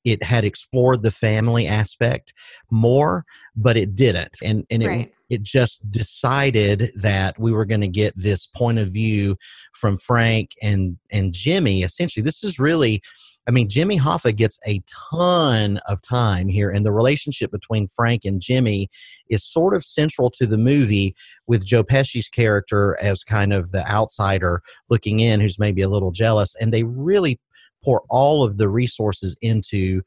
[0.05, 2.35] It had explored the family aspect
[2.71, 3.25] more,
[3.57, 5.13] but it didn't, and and it Right.
[5.31, 9.37] it just decided that we were going to get this point of view
[9.73, 11.83] from Frank and and Jimmy.
[11.83, 13.01] Essentially, this is really,
[13.49, 18.25] I mean, Jimmy Hoffa gets a ton of time here, and the relationship between Frank
[18.25, 18.89] and Jimmy
[19.31, 21.15] is sort of central to the movie,
[21.47, 26.11] with Joe Pesci's character as kind of the outsider looking in, who's maybe a little
[26.11, 27.39] jealous, and they really
[27.85, 30.03] pour all of the resources into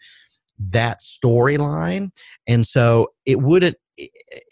[0.60, 2.10] that storyline
[2.48, 3.78] and so it wouldn't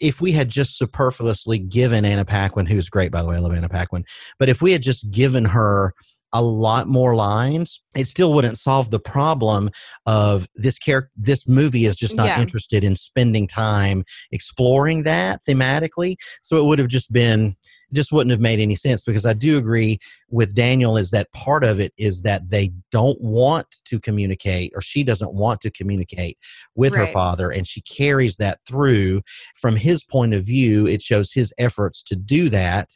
[0.00, 3.52] if we had just superfluously given Anna Paquin, who's great by the way, I love
[3.54, 4.04] Anna Paquin,
[4.38, 5.92] but if we had just given her
[6.32, 9.70] a lot more lines, it still wouldn't solve the problem
[10.04, 11.10] of this character.
[11.16, 12.40] This movie is just not Yeah.
[12.40, 16.16] interested in spending time exploring that thematically.
[16.42, 17.56] So it would have just been,
[17.92, 19.98] just wouldn't have made any sense because I do agree
[20.30, 24.80] with Daniel is that part of it is that they don't want to communicate or
[24.80, 26.38] she doesn't want to communicate
[26.74, 29.22] with her father and she carries that through.
[29.56, 32.90] From his point of view it shows his efforts to do that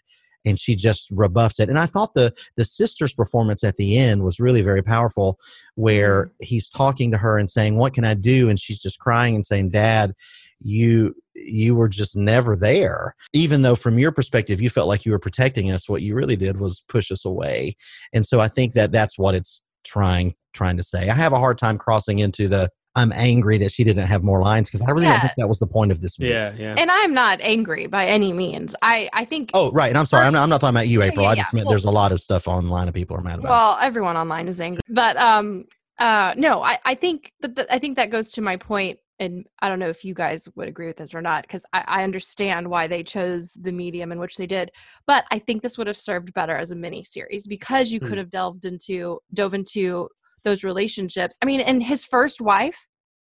[0.46, 1.68] and she just rebuffs it.
[1.68, 5.38] And i thought the the sister's performance at the end was really very powerful
[5.74, 6.44] where mm-hmm.
[6.44, 8.48] he's talking to her and saying what can i do?
[8.48, 10.14] And she's just crying and saying dad
[10.60, 13.14] you you were just never there.
[13.32, 16.36] Even though from your perspective you felt like you were protecting us what you really
[16.36, 17.76] did was push us away.
[18.12, 21.08] And so i think that that's what it's trying trying to say.
[21.08, 24.40] I have a hard time crossing into the i'm angry that she didn't have more
[24.42, 26.32] lines because i really don't think that was the point of this movie.
[26.32, 26.74] Yeah, yeah.
[26.76, 28.74] And I'm not angry by any means.
[28.82, 29.88] I I think oh right.
[29.88, 30.26] And i'm sorry.
[30.26, 31.22] I'm not, I'm not talking about you Yeah, april.
[31.22, 31.42] yeah, i yeah.
[31.42, 33.50] just meant Well- there's a lot of stuff online that people are mad about.
[33.50, 35.64] Well, everyone online is angry, but um
[36.00, 39.46] uh no, I I think but th- I think that goes to my point and
[39.61, 42.02] I don't know if you guys would agree with this or not because I, I
[42.04, 44.72] understand why they chose the medium in which they did,
[45.06, 48.06] but I think this would have served better as a mini series because you Hmm.
[48.09, 50.09] could have delved into dove into
[50.42, 51.37] those relationships.
[51.40, 52.88] I mean, and his first wife,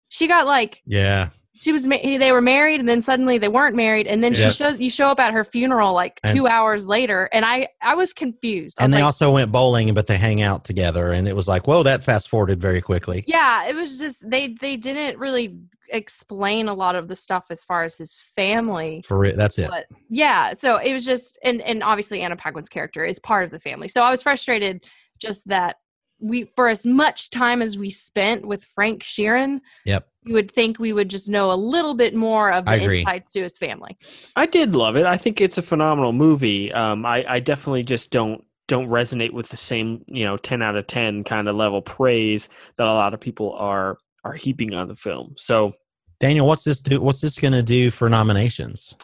[0.09, 3.75] she got like yeah she was ma- they were married and then suddenly they weren't
[3.75, 4.49] married and then Yeah.
[4.49, 7.67] she shows you show up at her funeral like And- two hours later and I
[7.81, 8.77] I was confused.
[8.79, 11.47] I and they like, also went bowling but they hang out together and it was
[11.47, 15.57] like whoa that fast forwarded very quickly yeah it was just they they didn't really
[15.89, 19.69] explain a lot of the stuff as far as his family for it that's it
[19.69, 23.51] but yeah so it was just and and obviously anna paquin's character is part of
[23.51, 24.83] the family so i was frustrated
[25.19, 25.77] just that
[26.19, 30.07] we for as much time as we spent with frank sheeran Yep.
[30.25, 33.41] you would think we would just know a little bit more of the insights to
[33.41, 33.97] his family
[34.35, 35.05] I did love it.
[35.05, 36.71] I think it's a phenomenal movie.
[36.71, 40.75] Um, I, I definitely just don't don't resonate with the same you know ten out
[40.75, 44.87] of ten kind of level praise that a lot of people are are heaping on
[44.87, 45.33] the film.
[45.37, 45.73] So
[46.19, 48.95] daniel what's this do what's this going to do for nominations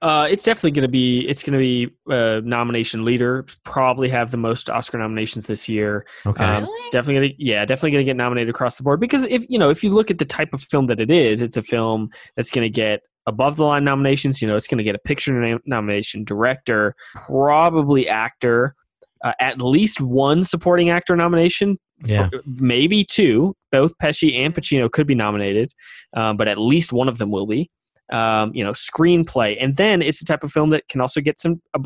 [0.00, 3.44] uh, it's definitely going to be it's going to be uh, nomination leader.
[3.64, 6.06] Probably have the most Oscar nominations this year.
[6.24, 6.90] okay Um, Really?
[6.92, 9.82] definitely gonna yeah definitely gonna get nominated across the board because if you know if
[9.82, 12.68] you look at the type of film that it is it's a film that's gonna
[12.68, 16.94] get above the line nominations you know it's gonna get a picture nom- nomination director
[17.26, 18.76] probably actor
[19.24, 22.28] uh, at least one supporting actor nomination Yeah.
[22.28, 25.72] for- maybe two both pesci and pacino could be nominated
[26.16, 27.70] um, but at least one of them will be
[28.12, 31.38] um, you know screenplay and then it's the type of film that can also get
[31.38, 31.80] some uh,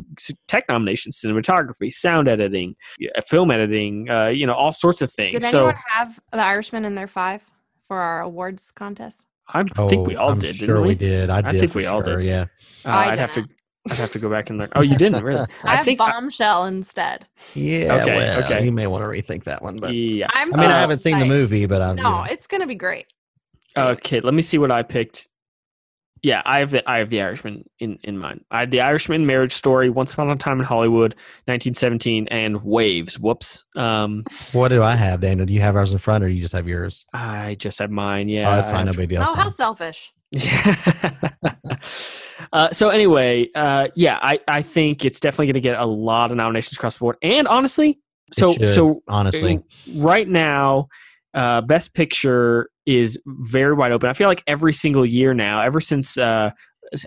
[0.46, 2.74] tech nominations cinematography sound editing
[3.16, 5.32] uh, film editing, uh, you know, all sorts of things.
[5.32, 7.42] did so anyone have the irishman in their five
[7.88, 10.88] for our awards contest I think we all Oh, I'm did, sure didn't we?
[10.88, 12.22] we did i I did think for we all did.
[12.22, 12.44] yeah
[12.86, 13.56] Uh, I I'd have to, didn't.
[13.90, 14.68] I'd have to go back and learn.
[14.76, 15.44] Oh, you didn't really?
[15.64, 15.98] i, have think.
[15.98, 18.64] bombshell instead yeah Okay, well, okay.
[18.64, 20.28] you may want to rethink that one but yeah.
[20.34, 22.22] i'm i mean so i haven't seen the movie but i'm you no know.
[22.24, 23.06] it's gonna be great
[23.74, 25.28] Okay, let me see what I picked.
[26.22, 28.44] Yeah, I have the I have the Irishman in in mind.
[28.50, 31.12] I had the Irishman, Marriage Story, Once Upon a Time in Hollywood,
[31.46, 33.18] 1917, and Waves.
[33.18, 33.64] Whoops.
[33.74, 36.52] Um, what do i have daniel do you have ours in front or you just
[36.52, 38.28] have yours I just have mine.
[38.28, 40.12] Yeah, oh that's I fine no have- big deal oh how selfish
[42.52, 46.30] uh, so anyway, uh, yeah, I, I think it's definitely going to get a lot
[46.30, 47.16] of nominations across the board.
[47.22, 47.98] And honestly,
[48.32, 49.62] so should, so honestly
[49.96, 50.88] right now,
[51.34, 54.08] uh, Best Picture is very wide open.
[54.08, 56.50] I feel like every single year now, ever since uh,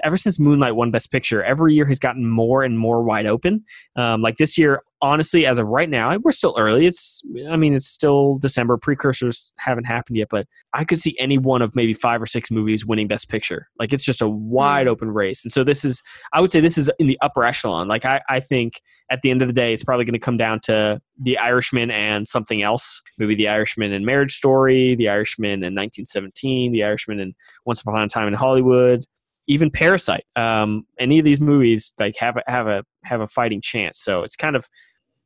[0.04, 3.64] ever since Moonlight won Best Picture, every year has gotten more and more wide open.
[3.96, 6.86] Um, like this year, honestly, as of right now, we're still early.
[6.86, 8.78] It's, I mean, it's still December.
[8.78, 12.50] Precursors haven't happened yet, but I could see any one of maybe five or six
[12.50, 13.68] movies winning Best Picture.
[13.80, 15.44] Like it's just a wide open race.
[15.44, 16.02] And so this is,
[16.34, 17.88] I would say, this is in the upper echelon.
[17.88, 20.38] Like I, I think at the end of the day, it's probably going to come
[20.38, 23.02] down to The Irishman and something else.
[23.18, 28.02] Maybe The Irishman and Marriage Story, The Irishman in 1917, The Irishman and Once Upon
[28.02, 29.04] a Time in Hollywood
[29.48, 30.26] even Parasite.
[30.36, 34.00] Um, any of these movies like have a, have a have a fighting chance.
[34.00, 34.68] So it's kind of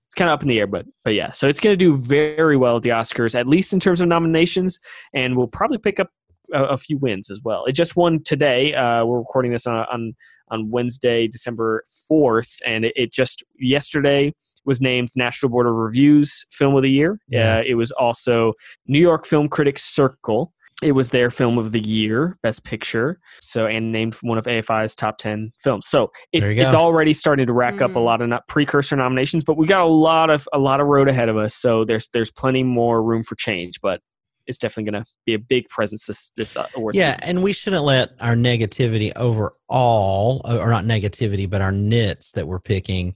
[0.07, 1.31] it's kind of up in the air, but but yeah.
[1.31, 4.07] So it's going to do very well at the Oscars, at least in terms of
[4.07, 4.79] nominations,
[5.13, 6.09] and we'll probably pick up
[6.53, 7.65] a, a few wins as well.
[7.65, 8.73] It just won today.
[8.73, 10.13] Uh, we're recording this on on
[10.51, 14.33] on Wednesday, December fourth, and it, it, just yesterday
[14.65, 17.19] was named National Board of Reviews Film of the Year.
[17.27, 17.57] Yeah.
[17.57, 18.53] Uh, it was also
[18.87, 23.19] New York Film Critics Circle it was their film of the year, best picture.
[23.41, 25.87] So and named one of AFI's top ten films.
[25.87, 27.81] So it's it's already starting to rack mm.
[27.81, 28.05] up a mm.
[28.05, 31.07] lot of not precursor nominations, but we got a lot of a lot of road
[31.07, 31.55] ahead of us.
[31.55, 34.01] So there's there's plenty more room for change, but
[34.47, 36.95] it's definitely going to be a big presence this this uh, award.
[36.95, 37.23] Yeah, season.
[37.29, 42.59] and we shouldn't let our negativity overall, or not negativity, but our nits that we're
[42.59, 43.15] picking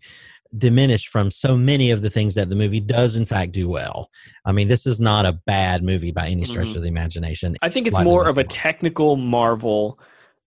[0.58, 4.10] diminished from so many of the things that the movie does in fact do well.
[4.46, 6.78] I mean, this is not a bad movie by any stretch mm-hmm.
[6.78, 7.56] of the imagination.
[7.62, 10.00] I think it's more of a technical marvel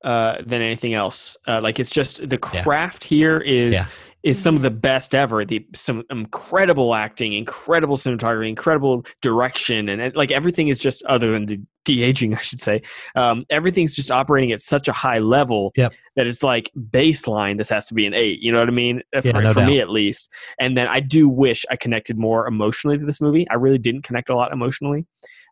[0.04, 1.36] uh, than anything else.
[1.48, 3.16] Uh, like it's just the craft yeah.
[3.16, 3.84] here is yeah
[4.24, 5.44] is some of the best ever.
[5.44, 11.46] The some incredible acting, incredible cinematography, incredible direction, and like everything is just other than
[11.46, 12.82] the de aging, I should say.
[13.14, 15.92] Um, everything's just operating at such a high level yep.
[16.16, 17.58] that it's like baseline.
[17.58, 18.40] This has to be an eight.
[18.40, 19.02] You know what I mean?
[19.14, 20.32] Uh, for, yeah, no for me, at least.
[20.60, 23.46] And then I do wish I connected more emotionally to this movie.
[23.50, 25.06] I really didn't connect a lot emotionally,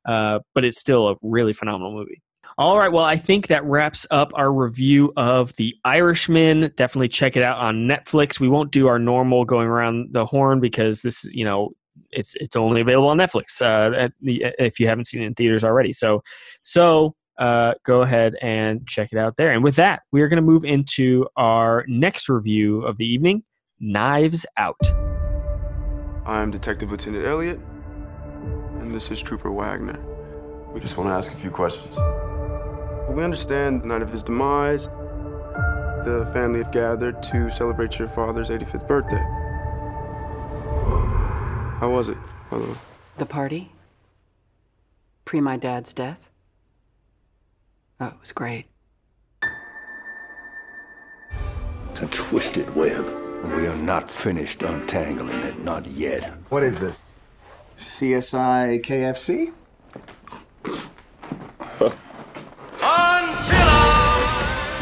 [0.09, 2.23] uh, but it's still a really phenomenal movie.
[2.59, 2.93] All right.
[2.93, 6.71] Well, I think that wraps up our review of The Irishman.
[6.77, 8.41] Definitely check it out on Netflix.
[8.41, 11.71] We won't do our normal going around the horn because this, you know,
[12.13, 15.65] it's it's only available on Netflix uh, the, if you haven't seen it in theaters
[15.65, 15.93] already.
[15.93, 16.23] So,
[16.63, 19.53] so uh, go ahead and check it out there.
[19.53, 23.43] And with that, we are going to move into our next review of the evening,
[23.81, 24.77] Knives Out.
[26.25, 27.59] I'm Detective Lieutenant Elliot,
[28.79, 29.99] and this is Trooper Wagner.
[30.73, 31.97] We just want to ask a few questions.
[33.11, 34.89] We understand the night of his demise,
[36.05, 39.25] the family have gathered to celebrate your father's 85th birthday.
[41.83, 42.17] How was it,
[42.49, 42.75] by the way?
[43.19, 43.73] The party?
[45.25, 46.31] Pre my dad's death?
[47.99, 48.67] Oh, it was great.
[51.91, 53.05] It's a twisted web.
[53.43, 56.33] And we are not finished untangling it, not yet.
[56.51, 57.01] What is this?
[57.77, 59.53] CSI KFC?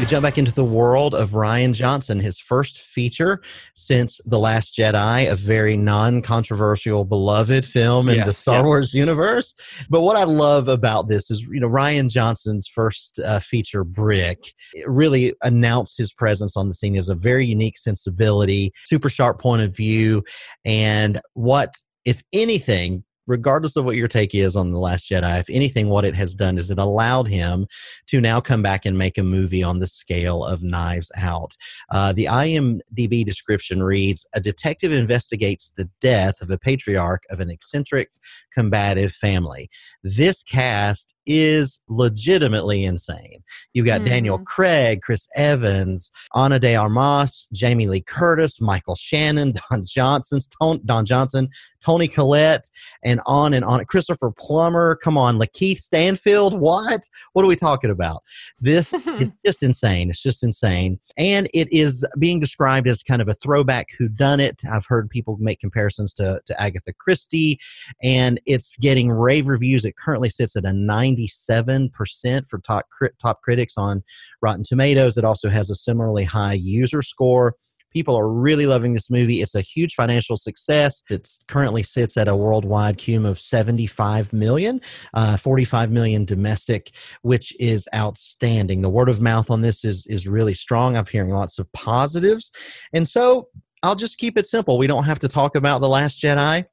[0.01, 3.39] We jump back into the world of Rian Johnson, his first feature
[3.75, 8.95] since The Last Jedi, a very non controversial, beloved film in yes, the Star Wars
[8.95, 9.53] universe.
[9.91, 14.39] But what I love about this is, you know, Rian Johnson's first uh, feature, Brick,
[14.87, 19.61] really announced his presence on the scene as a very unique sensibility, super sharp point
[19.61, 20.23] of view,
[20.65, 25.49] and what if anything, regardless of what your take is on The Last Jedi, if
[25.49, 27.67] anything, what it has done is it allowed him
[28.07, 31.55] to now come back and make a movie on the scale of Knives Out.
[31.91, 37.49] Uh, the IMDb description reads A detective investigates the death of a patriarch of an
[37.49, 38.09] eccentric,
[38.53, 39.69] combative family.
[40.03, 43.43] This cast is legitimately insane.
[43.73, 44.09] You've got mm-hmm.
[44.09, 50.39] Daniel Craig, Chris Evans, Ana de Armas, Jamie Lee Curtis, Michael Shannon, Don Johnson,
[50.85, 51.49] Don Johnson,
[51.83, 52.65] Toni Collette,
[53.03, 53.83] and on and on.
[53.85, 56.59] Christopher Plummer, come on, Lakeith Stanfield.
[56.59, 57.01] What?
[57.33, 58.23] What are we talking about?
[58.59, 60.09] This is just insane.
[60.09, 60.99] It's just insane.
[61.17, 64.61] And it is being described as kind of a throwback who done it.
[64.71, 67.59] I've heard people make comparisons to, to Agatha Christie,
[68.03, 69.85] and it's getting rave reviews.
[69.85, 72.85] It currently sits at a 97% for top,
[73.21, 74.03] top critics on
[74.41, 75.17] Rotten Tomatoes.
[75.17, 77.55] It also has a similarly high user score.
[77.91, 79.41] People are really loving this movie.
[79.41, 81.03] It's a huge financial success.
[81.09, 84.79] It currently sits at a worldwide cume of 75 million,
[85.13, 88.81] uh, 45 million domestic, which is outstanding.
[88.81, 90.95] The word of mouth on this is is really strong.
[90.95, 92.51] I'm hearing lots of positives,
[92.93, 93.49] and so
[93.83, 94.77] I'll just keep it simple.
[94.77, 96.65] We don't have to talk about the Last Jedi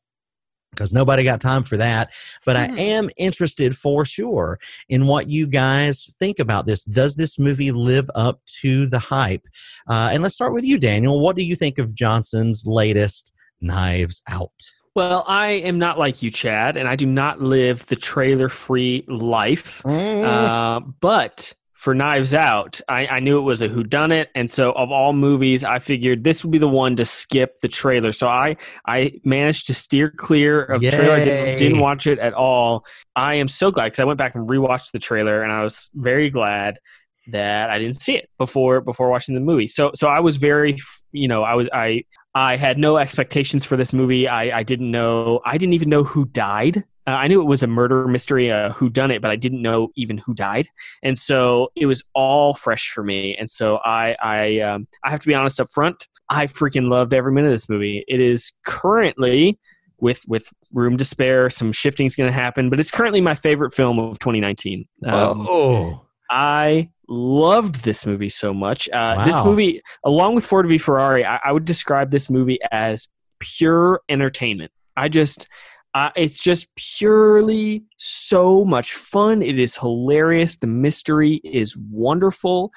[0.71, 2.11] because nobody got time for that.
[2.45, 2.75] But mm-hmm.
[2.75, 6.85] I am interested for sure in what you guys think about this.
[6.85, 9.47] Does this movie live up to the hype?
[9.89, 11.21] Uh, and let's start with you, Daniel.
[11.21, 14.71] What do you think of Johnson's latest Knives Out?
[14.95, 19.05] Well, I am not like you, Chad, and I do not live the trailer free
[19.07, 19.81] life.
[19.85, 20.25] Mm.
[20.25, 24.91] Uh, but for Knives Out, I, I knew it was a whodunit, and so of
[24.91, 28.11] all movies, I figured this would be the one to skip the trailer.
[28.11, 31.15] So I I managed to steer clear of the trailer.
[31.15, 32.85] I didn't, didn't watch it at all.
[33.15, 35.89] I am so glad because I went back and rewatched the trailer, and I was
[35.95, 36.81] very glad
[37.29, 39.69] that I didn't see it before before watching the movie.
[39.69, 40.79] So so I was very
[41.13, 42.03] you know I was I
[42.35, 44.27] I had no expectations for this movie.
[44.27, 47.63] I I didn't know I didn't even know who died uh, I knew it was
[47.63, 50.69] a murder mystery, uh, who done it, but I didn't know even who died,
[51.03, 53.35] and so it was all fresh for me.
[53.37, 56.07] And so I, I, um, I have to be honest up front.
[56.29, 58.05] I freaking loved every minute of this movie.
[58.07, 59.59] It is currently
[60.01, 61.49] with with room to spare.
[61.51, 64.87] Some shifting is going to happen, but it's currently my favorite film of 2019.
[65.07, 68.89] Um, oh, I loved this movie so much.
[68.91, 73.09] Uh, This movie, along with Ford v Ferrari, I, I would describe this movie as
[73.41, 74.71] pure entertainment.
[74.97, 75.49] I just,
[75.95, 79.43] uh, it's just purely so much fun.
[79.43, 80.57] It is hilarious.
[80.57, 82.71] The mystery is wonderful.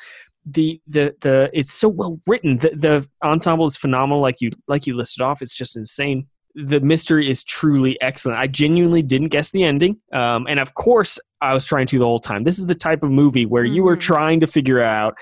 [0.46, 2.58] The the the it's so well written.
[2.58, 4.22] The the ensemble is phenomenal.
[4.22, 6.28] Like you like you listed off, it's just insane.
[6.56, 8.40] The mystery is truly excellent.
[8.40, 12.06] I genuinely didn't guess the ending, um, and of course, I was trying to the
[12.06, 12.44] whole time.
[12.44, 15.16] This is the type of movie where you were trying to figure out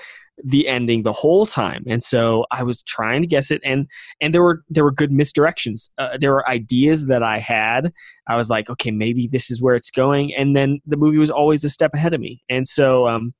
[0.44, 1.84] the ending the whole time.
[1.86, 3.86] And so i was trying to guess it and
[4.20, 5.90] and there were there were good misdirections.
[5.98, 7.92] Uh, there were ideas that i had.
[8.28, 10.34] I was like okay maybe this is where it's going.
[10.36, 12.42] And then the movie was always a step ahead of me.
[12.48, 13.34] And so um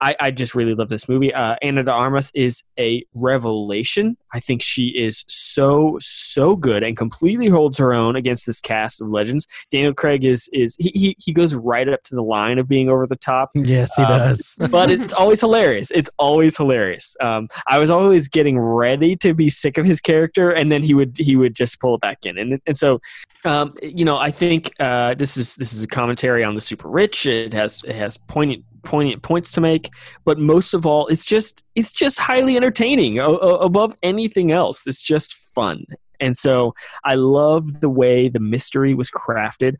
[0.00, 1.32] I, I just really love this movie.
[1.32, 4.16] Uh, Ana de Armas is a revelation.
[4.32, 9.00] I think she is so so good and completely holds her own against this cast
[9.00, 9.46] of legends.
[9.70, 12.88] Daniel Craig is is he he, he goes right up to the line of being
[12.90, 13.50] over the top.
[13.54, 14.54] yes, he Um, does.
[14.70, 15.90] but it's always hilarious.
[15.92, 17.16] It's always hilarious.
[17.20, 20.92] Um, I was always getting ready to be sick of his character, and then he
[20.92, 23.00] would he would just pull it back in, and and so
[23.44, 26.88] um, you know I think uh, this is this is a commentary on the super
[26.88, 27.26] rich.
[27.26, 29.90] It has it has poignant poignant points to make,
[30.24, 34.86] but most of all, it's just it's just highly entertaining o- above anything else.
[34.86, 35.84] It's just fun.
[36.18, 36.74] And so
[37.04, 39.76] I love the way the mystery was crafted.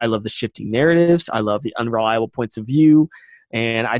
[0.00, 1.28] I love the shifting narratives.
[1.32, 3.08] I love the unreliable points of view.
[3.50, 3.98] And I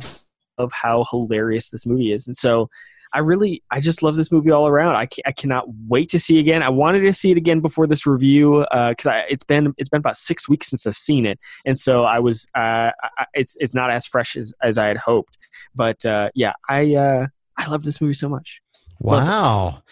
[0.59, 2.29] love how hilarious this movie is.
[2.29, 2.69] And so
[3.13, 4.95] I really, I just love this movie all around.
[4.97, 6.63] I, I cannot wait to see again.
[6.63, 9.99] I wanted to see it again before this review because I it's been it's been
[9.99, 13.75] about six weeks since I've seen it, and so I was uh, I, it's it's
[13.75, 15.39] not as fresh as, as I had hoped.
[15.75, 18.61] But uh, yeah, I uh, I love this movie so much.
[19.01, 19.83] Wow.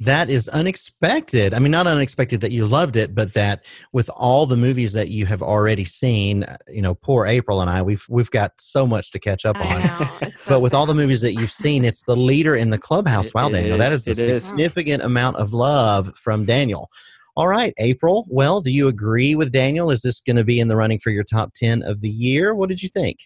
[0.00, 1.54] That is unexpected.
[1.54, 5.08] I mean, not unexpected that you loved it, but that with all the movies that
[5.08, 8.86] you have already seen, uh, you know, poor April and I, we've we've got so
[8.86, 10.32] much to catch up on.
[10.48, 13.32] but with all the movies that you've seen, it's the leader in the clubhouse.
[13.32, 14.06] wow, it Daniel, that is.
[14.06, 14.44] is a It is.
[14.44, 16.90] significant amount of love from Daniel.
[17.34, 18.26] All right, April.
[18.28, 19.90] Well, do you agree with Daniel?
[19.90, 22.54] Is this going to be in the running for your top ten of the year?
[22.54, 23.18] What did you think?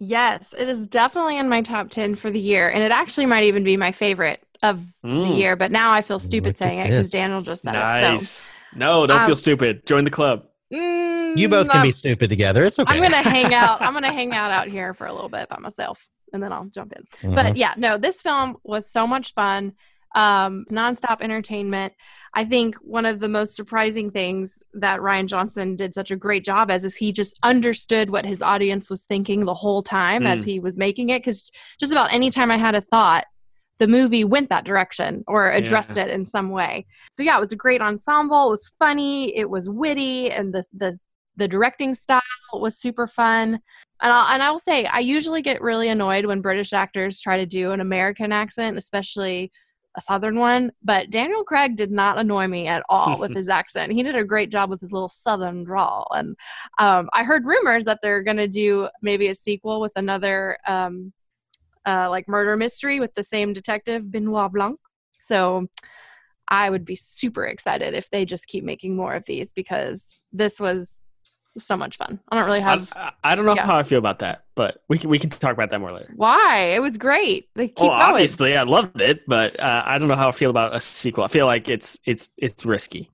[0.00, 2.68] Yes, it is definitely in my top 10 for the year.
[2.68, 5.38] And it actually might even be my favorite of the Mm.
[5.38, 5.56] year.
[5.56, 7.10] But now I feel stupid Look saying it because.
[7.10, 8.20] Daniel just said it.
[8.20, 8.48] So.
[8.74, 9.86] No, don't Um, feel stupid.
[9.86, 10.44] Join the club.
[10.70, 12.64] You both can Mm, be stupid together.
[12.64, 12.94] It's okay.
[12.94, 13.80] I'm gonna hang out.
[13.82, 16.66] I'm gonna hang out out here for a little bit by myself, and then I'll
[16.66, 17.04] jump in.
[17.30, 17.34] Mhm.
[17.34, 19.72] But yeah, no, this film was so much fun.
[20.14, 21.92] Um, nonstop entertainment.
[22.34, 26.44] I think one of the most surprising things that Rian Johnson did such a great
[26.44, 30.42] job as is he just understood what his audience was thinking the whole time as
[30.42, 30.44] Mm.
[30.46, 31.20] he was making it.
[31.20, 33.24] Because just about any time I had a thought,
[33.78, 36.86] the movie went that direction or addressed it in some way.
[37.12, 38.48] So yeah, it was a great ensemble.
[38.48, 39.36] It was funny.
[39.36, 40.98] It was witty, and the the
[41.36, 42.20] the directing style
[42.52, 43.60] was super fun.
[44.00, 47.38] And I'll, and I will say, I usually get really annoyed when British actors try
[47.38, 49.52] to do an American accent, especially
[49.96, 50.72] a Southern one.
[50.82, 53.92] But Daniel Craig did not annoy me at all with his accent.
[53.92, 56.08] He did a great job with his little Southern drawl.
[56.12, 56.36] And
[56.78, 61.12] um, I heard rumors that they're going to do maybe a sequel with another um,
[61.86, 64.78] uh, like murder mystery with the same detective, Benoit Blanc.
[65.18, 65.66] So
[66.48, 70.58] I would be super excited if they just keep making more of these because this
[70.58, 71.02] was
[71.56, 72.20] so much fun.
[72.28, 73.66] I don't really have I, I don't know yeah.
[73.66, 76.12] how I feel about that, but we can we can talk about that more later.
[76.14, 76.72] why.
[76.74, 77.48] It was great.
[77.54, 78.02] They keep well, going.
[78.02, 81.24] obviously, I loved it, but uh, I don't know how I feel about a sequel.
[81.24, 83.10] I feel like it's it's it's risky.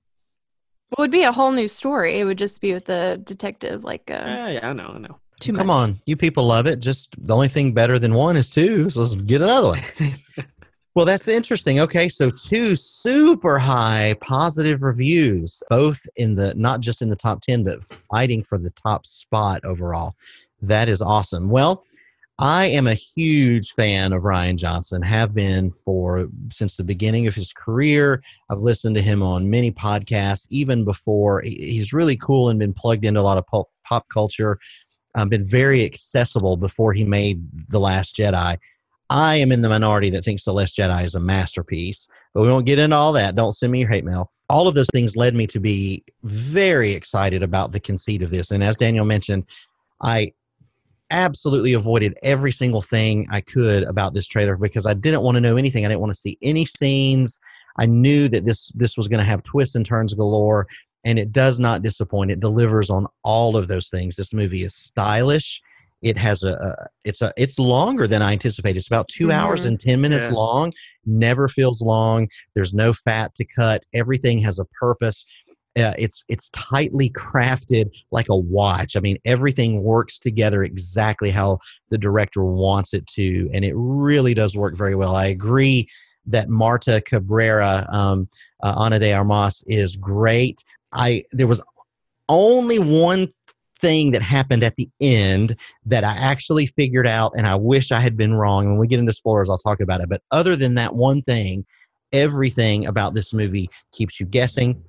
[0.91, 2.19] It would be a whole new story.
[2.19, 5.19] It would just be with the detective, like uh, Yeah, yeah, I know, I know.
[5.39, 5.75] Too Come much.
[5.75, 6.79] on, you people love it.
[6.79, 8.89] Just the only thing better than one is two.
[8.89, 9.81] So let's get another one.
[10.95, 11.79] well, that's interesting.
[11.81, 17.41] Okay, so two super high positive reviews, both in the not just in the top
[17.41, 17.79] ten, but
[18.11, 20.15] fighting for the top spot overall.
[20.61, 21.49] That is awesome.
[21.49, 21.83] Well,
[22.37, 25.01] I am a huge fan of Rian Johnson.
[25.01, 28.21] Have been for since the beginning of his career.
[28.49, 31.41] I've listened to him on many podcasts, even before.
[31.41, 34.59] He's really cool and been plugged into a lot of pop, pop culture
[35.15, 38.57] um, been very accessible before he made The Last Jedi.
[39.09, 42.49] I am in the minority that thinks The Last Jedi is a masterpiece, but we
[42.49, 43.35] won't get into all that.
[43.35, 44.31] Don't send me your hate mail.
[44.49, 48.51] All of those things led me to be very excited about the conceit of this.
[48.51, 49.45] And as Daniel mentioned,
[50.01, 50.33] I
[51.11, 55.41] absolutely avoided every single thing I could about this trailer because I didn't want to
[55.41, 55.85] know anything.
[55.85, 57.39] I didn't want to see any scenes.
[57.77, 60.67] I knew that this this was going to have twists and turns galore,
[61.05, 62.31] and it does not disappoint.
[62.31, 64.15] It delivers on all of those things.
[64.15, 65.61] This movie is stylish.
[66.01, 68.77] It has a, a it's a it's longer than I anticipated.
[68.77, 69.67] It's about 2 hours Mhm.
[69.67, 70.33] and ten minutes Yeah.
[70.35, 70.73] long.
[71.05, 72.27] Never feels long.
[72.53, 73.83] There's no fat to cut.
[73.93, 75.25] Everything has a purpose.
[75.77, 78.95] Uh, it's it's tightly crafted like a watch.
[78.95, 84.33] I mean, everything works together exactly how the director wants it to, and it really
[84.33, 85.15] does work very well.
[85.15, 85.87] I agree
[86.27, 88.27] that Marta Cabrera, um,
[88.63, 90.63] uh, Ana de Armas, is great.
[90.95, 91.61] I there was
[92.29, 93.27] only one
[93.79, 97.99] thing that happened at the end that I actually figured out, and I wish I
[97.99, 98.65] had been wrong.
[98.65, 100.09] When we get into spoilers, I'll talk about it.
[100.09, 101.65] But other than that one thing,
[102.13, 104.81] everything about this movie keeps you guessing.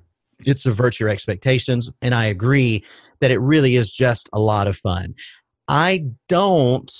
[0.45, 2.83] It subverts your expectations, and I agree
[3.19, 5.13] that it really is just a lot of fun.
[5.67, 6.91] I don't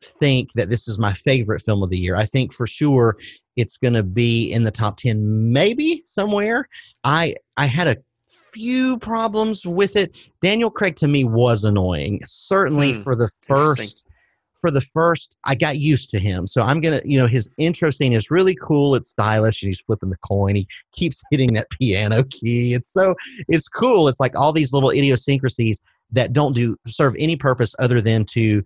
[0.00, 2.16] think that this is my favorite film of the year.
[2.16, 3.16] I think for sure
[3.56, 6.68] it's going to be in the top 10 maybe somewhere.
[7.04, 7.96] I I had a
[8.30, 10.14] few problems with it.
[10.40, 12.20] Daniel Craig to me was annoying.
[12.24, 14.06] Certainly Hmm, for the first
[14.54, 16.46] for the first I got used to him.
[16.46, 18.94] So I'm going to, you know, his intro scene is really cool.
[18.94, 20.54] It's stylish and he's flipping the coin.
[20.54, 22.74] He keeps hitting that piano key.
[22.74, 23.14] It's so
[23.48, 24.06] it's cool.
[24.08, 25.80] It's like all these little idiosyncrasies
[26.12, 28.62] that don't do serve any purpose other than to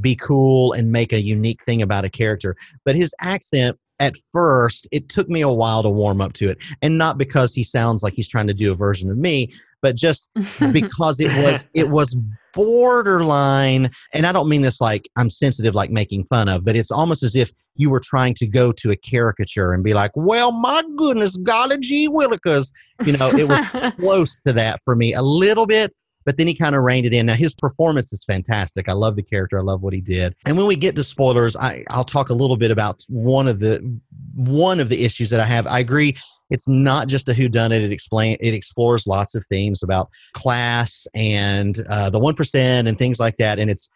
[0.00, 2.54] be cool and make a unique thing about a character.
[2.84, 6.58] But his accent at first, it took me a while to warm up to it.
[6.82, 9.96] And not because he sounds like he's trying to do a version of me, but
[9.96, 10.28] just
[10.72, 12.16] because it was it was
[12.54, 16.90] borderline and I don't mean this like I'm sensitive like making fun of, but it's
[16.90, 20.50] almost as if you were trying to go to a caricature and be like, "Well,
[20.50, 22.72] my goodness, golly gee willikers."
[23.04, 25.94] You know, it was close to that for me a little bit,
[26.28, 27.24] but then he kind of reined it in.
[27.24, 28.86] Now his performance is fantastic.
[28.86, 29.58] I love the character.
[29.58, 30.36] I love what he did.
[30.44, 33.60] And when we get to spoilers, I, I'll talk a little bit about one of
[33.60, 33.98] the
[34.34, 35.66] one of the issues that I have.
[35.66, 36.14] I agree.
[36.50, 37.80] It's not just a whodunit.
[37.80, 42.98] It explain it explores lots of themes about class and uh, the one percent and
[42.98, 43.58] things like that.
[43.58, 43.88] And it's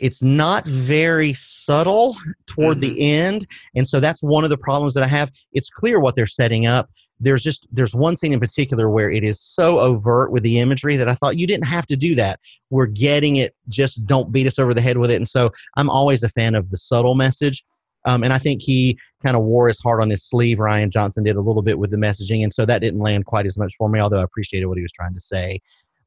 [0.00, 2.14] it's not very subtle
[2.46, 6.00] toward the end and so that's one of the problems that i have it's clear
[6.00, 6.88] what they're setting up
[7.20, 10.96] there's just there's one scene in particular where it is so overt with the imagery
[10.96, 12.40] that i thought you didn't have to do that.
[12.70, 13.54] We're getting it.
[13.68, 15.16] Just don't beat us over the head with it.
[15.16, 17.62] And so i'm always a fan of the subtle message
[18.06, 20.58] um, and i think he kind of wore his heart on his sleeve.
[20.58, 23.46] Rian johnson did a little bit with the messaging and so that didn't land quite
[23.46, 25.60] as much for me although i appreciated what he was trying to say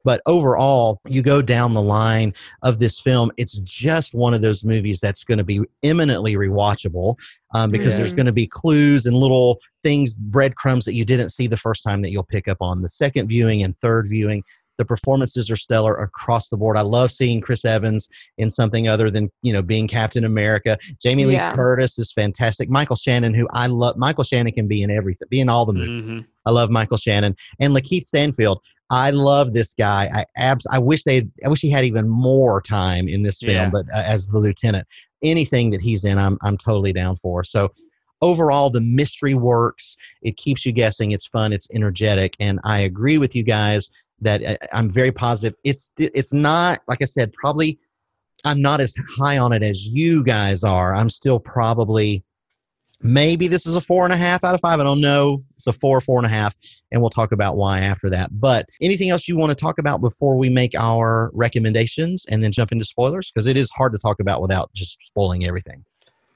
[0.04, 2.32] but overall, you go down the line
[2.62, 7.16] of this film, it's just one of those movies that's going to be eminently rewatchable
[7.54, 11.46] um, because there's going to be clues and little things, breadcrumbs that you didn't see
[11.46, 14.42] the first time that you'll pick up on the second viewing and third viewing.
[14.76, 16.76] The performances are stellar across the board.
[16.76, 20.76] I love seeing Chris Evans in something other than you know being Captain America.
[21.00, 21.54] Jamie Lee Yeah.
[21.54, 22.68] Curtis is fantastic.
[22.68, 25.74] Michael Shannon, who I love, Michael Shannon can be in everything, be in all the
[25.74, 26.10] movies.
[26.10, 26.24] Mhm.
[26.44, 28.60] I love Michael Shannon and Lakeith Stanfield.
[28.90, 30.08] I love this guy.
[30.14, 33.52] I abs- I wish they I wish he had even more time in this film,
[33.54, 33.70] Yeah.
[33.70, 34.86] but uh, as the lieutenant,
[35.22, 37.44] anything that he's in, I'm I'm totally down for.
[37.44, 37.72] So
[38.22, 39.96] overall, the mystery works.
[40.22, 41.12] It keeps you guessing.
[41.12, 41.52] It's fun.
[41.52, 45.54] It's energetic, and I agree with you guys that uh, I'm very positive.
[45.64, 47.32] It's it's not like I said.
[47.32, 47.78] Probably
[48.44, 50.94] I'm not as high on it as you guys are.
[50.94, 52.22] I'm still probably
[53.02, 54.80] maybe this is a four and a half out of five.
[54.80, 55.42] I don't know.
[55.54, 56.54] It's a four, four and a half,
[56.92, 58.30] and we'll talk about why after that.
[58.40, 62.52] But anything else you want to talk about before we make our recommendations and then
[62.52, 63.30] jump into spoilers?
[63.30, 65.84] Because it is hard to talk about without just spoiling everything.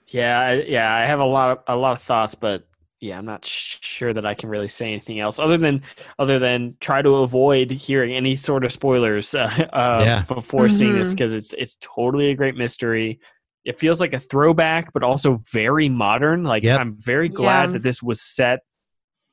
[0.08, 2.66] Yeah, I, yeah, I have a lot of a lot of thoughts, but
[3.00, 5.82] yeah, I'm not sh- sure that I can really say anything else other than
[6.18, 10.22] other than try to avoid hearing any sort of spoilers uh, uh, Yeah.
[10.22, 13.20] before seeing this because it's it's totally a great mystery.
[13.68, 16.42] It feels like a throwback, but also very modern.
[16.42, 16.80] Like Yep.
[16.80, 17.72] I'm very glad Yeah.
[17.74, 18.60] that this was set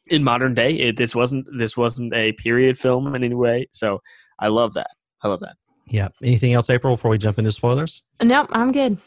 [0.09, 0.73] in modern day.
[0.75, 3.67] It, this wasn't this wasn't a period film in any way.
[3.71, 4.01] So
[4.39, 4.91] I love that.
[5.23, 5.55] I love that.
[5.87, 6.09] Yeah.
[6.21, 8.01] Anything else, April, before we jump into spoilers?
[8.21, 8.97] Nope, I'm good.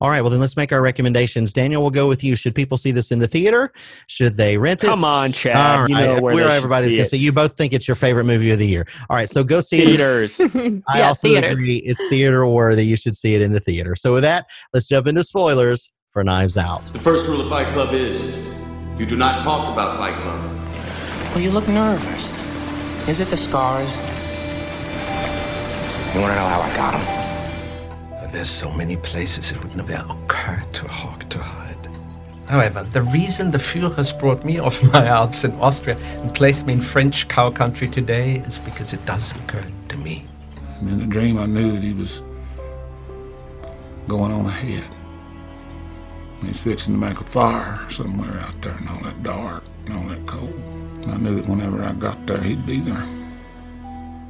[0.00, 0.20] All right.
[0.20, 1.52] Well, then let's make our recommendations.
[1.52, 2.36] Daniel, we'll go with you.
[2.36, 3.72] Should people see this in the theater?
[4.06, 4.86] Should they rent it?
[4.86, 5.56] Come on, Chad.
[5.56, 7.10] All You know where Where they should everybody's see going to it.
[7.10, 7.24] see.
[7.24, 8.86] You both think it's your favorite movie of the year.
[9.10, 9.28] All right.
[9.28, 9.86] So go see it.
[9.86, 10.40] Theaters.
[10.88, 11.58] I yeah, also theaters.
[11.58, 12.84] agree it's theater worthy.
[12.86, 13.94] You should see it in the theater.
[13.96, 16.86] So with that, let's jump into spoilers for Knives Out.
[16.86, 18.36] The first rule of Fight Club is
[18.98, 20.40] you do not talk about Fight Club.
[21.34, 22.28] Well, you look nervous.
[23.08, 23.94] Is it the scars?
[26.14, 27.19] You want to know how I got them?
[28.32, 31.88] There's so many places it would never occur to a Hawk to hide.
[32.46, 36.74] However, the reason the Führers brought me off my Alps in Austria and placed me
[36.74, 40.26] in French cow country today is because it does occur to me.
[40.80, 42.22] In the dream, I knew that he was
[44.08, 44.88] going on ahead.
[46.42, 50.08] He's fixing to make a fire somewhere out there in all that dark and all
[50.08, 50.54] that cold.
[51.02, 52.94] And I knew that whenever I got there, he'd be there.
[52.94, 54.22] And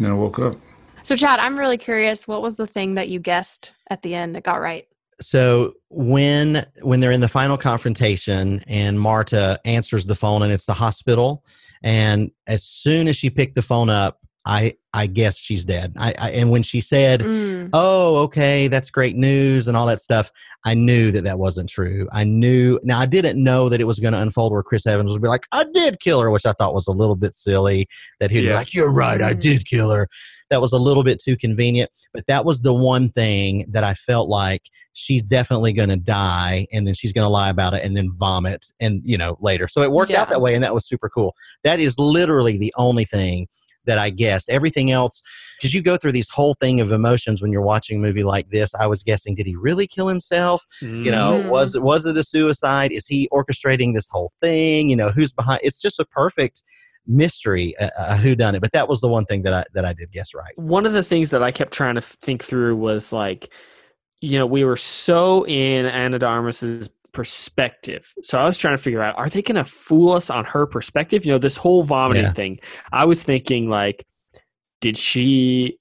[0.00, 0.56] then I woke up.
[1.04, 2.28] So, Chad, I'm really curious.
[2.28, 4.86] What was the thing that you guessed at the end that got right?
[5.20, 10.66] So when when they're in the final confrontation and Marta answers the phone and it's
[10.66, 11.44] the hospital,
[11.82, 15.94] and as soon as she picked the phone up, I I guess she's dead.
[15.98, 17.70] I, I and when she said, Mm.
[17.72, 20.30] "Oh, okay, that's great news" and all that stuff,
[20.66, 22.08] I knew that that wasn't true.
[22.12, 22.78] I knew.
[22.82, 25.28] Now I didn't know that it was going to unfold where Chris Evans would be
[25.28, 27.86] like, "I did kill her," which I thought was a little bit silly.
[28.20, 29.40] That he'd be like, "You're right, I Mm.
[29.40, 30.08] did kill her."
[30.50, 31.90] That was a little bit too convenient.
[32.12, 34.62] But that was the one thing that I felt like
[34.92, 38.10] she's definitely going to die, and then she's going to lie about it, and then
[38.12, 39.68] vomit, and you know later.
[39.68, 41.34] So it worked out that way, and that was super cool.
[41.64, 43.46] That is literally the only thing
[43.86, 44.48] that I guessed.
[44.48, 45.22] Everything else,
[45.58, 48.50] because you go through these whole thing of emotions when you're watching a movie like
[48.50, 48.74] this.
[48.74, 50.64] I was guessing, did he really kill himself?
[50.80, 51.50] You know, Mhm.
[51.50, 52.92] was it was it a suicide?
[52.92, 54.90] Is he orchestrating this whole thing?
[54.90, 55.60] You know, who's behind?
[55.62, 56.62] It's just a perfect
[57.06, 58.60] mystery, uh, uh, who done it.
[58.60, 60.56] But that was the one thing that I that I did guess right.
[60.56, 63.52] one of the things that I kept trying to think through was like,
[64.20, 68.12] you know, we were so in Ana de Armas's perspective.
[68.22, 70.66] So I was trying to figure out, are they going to fool us on her
[70.66, 71.24] perspective?
[71.24, 72.32] You know, this whole vomiting Yeah.
[72.32, 72.60] thing.
[72.92, 74.04] I was thinking like,
[74.80, 75.78] did she?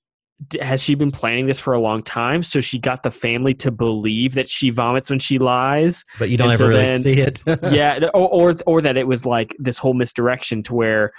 [0.60, 2.42] Has she been planning this for a long time?
[2.42, 6.04] So she got the family to believe that she vomits when she lies.
[6.18, 7.44] But you don't And ever so really then- see it.
[7.72, 11.12] yeah, or, or or that it was like this whole misdirection to where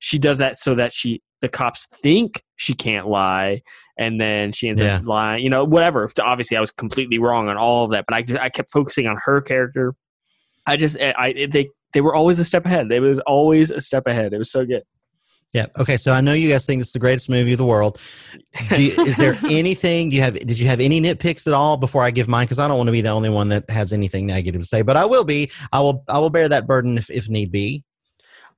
[0.00, 3.62] she does that so that she the cops think she can't lie,
[3.96, 4.96] and then she ends Yeah.
[4.96, 5.42] up lying.
[5.44, 6.10] You know, whatever.
[6.20, 9.06] Obviously, I was completely wrong on all of that, but I just, I kept focusing
[9.06, 9.94] on her character.
[10.66, 12.88] I just eh, I I- they they were always a step ahead.
[12.88, 14.32] They was always a step ahead.
[14.32, 14.82] It was so good.
[15.52, 15.66] Yeah.
[15.80, 15.96] Okay.
[15.96, 17.98] So I know you guys think this is the greatest movie of the world.
[18.70, 20.34] You- is there anything you have?
[20.34, 22.44] Did you have any nitpicks at all before I give mine?
[22.44, 24.82] Because I don't want to be the only one that has anything negative to say,
[24.82, 25.50] but I will be.
[25.72, 26.04] I will.
[26.08, 27.82] I will bear that burden if, if need be.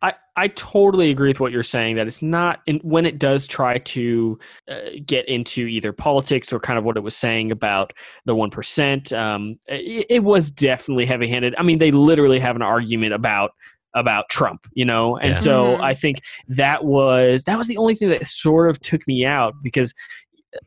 [0.03, 3.47] I, I totally agree with what you're saying that it's not in, when it does
[3.47, 4.39] try to
[4.69, 7.93] uh, get into either politics or kind of what it was saying about
[8.25, 12.63] the 1% um, it, it was definitely heavy handed i mean they literally have an
[12.63, 13.53] argument about
[13.95, 15.35] about trump you know and Yeah.
[15.35, 15.85] so Mhm.
[15.85, 19.55] i think that was that was the only thing that sort of took me out
[19.63, 19.93] because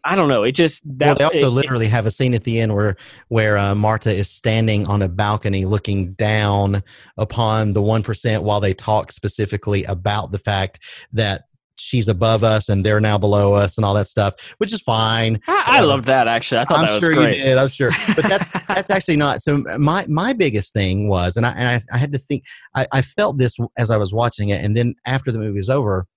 [0.03, 2.33] i don't know it just that well, they also it- it- literally have a scene
[2.33, 2.95] at the end where
[3.29, 6.81] where uh, Marta is standing on a balcony looking down
[7.17, 10.79] upon the one percent while they talk specifically about the fact
[11.13, 11.43] that
[11.77, 15.39] she's above us and they're now below us and all that stuff, which is fine.
[15.47, 17.57] I, I loved that actually i thought was sure great you did.
[17.57, 19.41] I'm sure, but that's that's actually not.
[19.41, 22.43] So my my biggest thing was, and I and I, I had to think.
[22.75, 25.69] I, I felt this as I was watching it, and then after the movie was
[25.69, 26.07] over,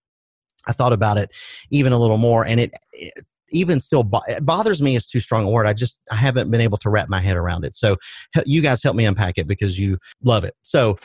[0.67, 1.31] I thought about it
[1.71, 2.73] even a little more, and it.
[2.93, 3.13] it
[3.51, 5.67] even still bo- it bothers me is too strong a word.
[5.67, 7.75] I just I haven't been able to wrap my head around it.
[7.77, 7.97] So
[8.45, 10.55] you guys help me unpack it because you love it.
[10.63, 10.99] So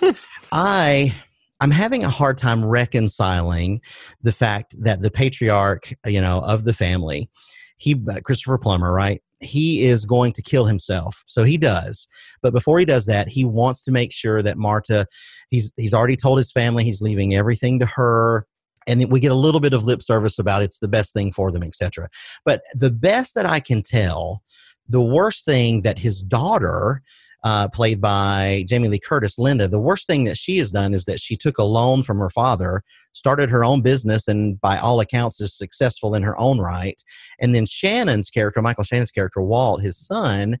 [0.52, 1.14] I
[1.60, 3.80] I'm having a hard time reconciling
[4.22, 7.30] the fact that the patriarch, you know, of the family,
[7.78, 9.22] he uh, Christopher Plummer, right?
[9.40, 11.22] He is going to kill himself.
[11.26, 12.08] So he does.
[12.42, 15.06] But before he does that, he wants to make sure that Marta
[15.50, 18.46] he's he's already told his family he's leaving everything to her
[18.86, 21.50] and we get a little bit of lip service about it's the best thing for
[21.50, 22.08] them, etc.
[22.44, 24.42] But the best that I can tell,
[24.88, 27.02] the worst thing that his daughter,
[27.44, 31.04] uh, played by Jamie Lee Curtis, Linda, the worst thing that she has done is
[31.04, 32.82] that she took a loan from her father,
[33.12, 37.00] started her own business, and by all accounts is successful in her own right.
[37.40, 40.58] And then Shannon's character, Michael Shannon's character, Walt, his son,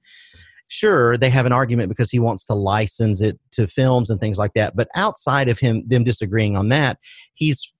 [0.68, 4.38] sure they have an argument because he wants to license it to films and things
[4.38, 6.98] like that but outside of him them disagreeing on that
[7.34, 7.72] he's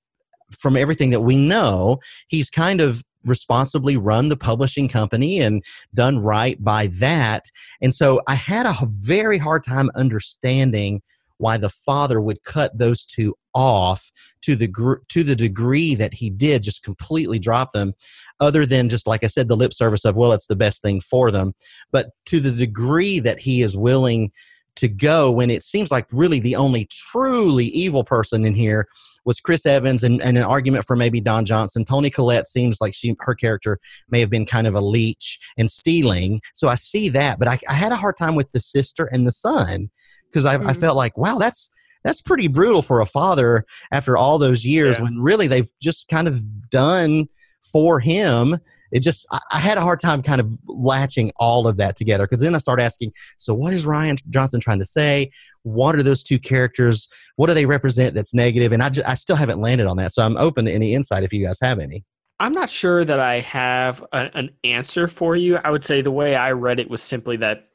[0.53, 6.19] from everything that we know he's kind of responsibly run the publishing company and done
[6.21, 7.51] right by that.
[7.81, 11.03] And so i had a very hard time understanding
[11.39, 14.11] why the father would cut those two off
[14.43, 17.93] to the gr- to the degree that he did just completely drop them
[18.41, 21.01] other than just like i said the lip service of well it's the best thing
[21.01, 21.53] for them.
[21.93, 24.31] But to the degree that he is willing
[24.77, 28.87] to go when it seems like really the only truly evil person in here
[29.25, 31.85] was Chris Evans and, and an argument for maybe Don Johnson.
[31.85, 35.69] Toni Collette seems like she her character may have been kind of a leech and
[35.71, 36.41] stealing.
[36.55, 39.27] So I see that, but I, I had a hard time with the sister and
[39.27, 39.91] the son
[40.31, 40.77] because I, I Mhm.
[40.81, 41.71] felt like wow that's
[42.05, 45.05] that's pretty brutal for a father after all those years Yeah.
[45.05, 47.27] when really they've just kind of done
[47.65, 48.57] for him
[48.93, 52.25] it just I, I had a hard time kind of latching all of that together
[52.25, 55.31] because then I started asking, so what is Rian Johnson trying to say?
[55.63, 57.09] What are those two characters?
[57.37, 58.73] What do they represent that's negative?
[58.73, 60.13] And I just, I still haven't landed on that.
[60.13, 62.05] So I'm open to any insight if you guys have any.
[62.39, 65.57] I'm not sure that I have a, an answer for you.
[65.57, 67.69] I would say the way I read it was simply that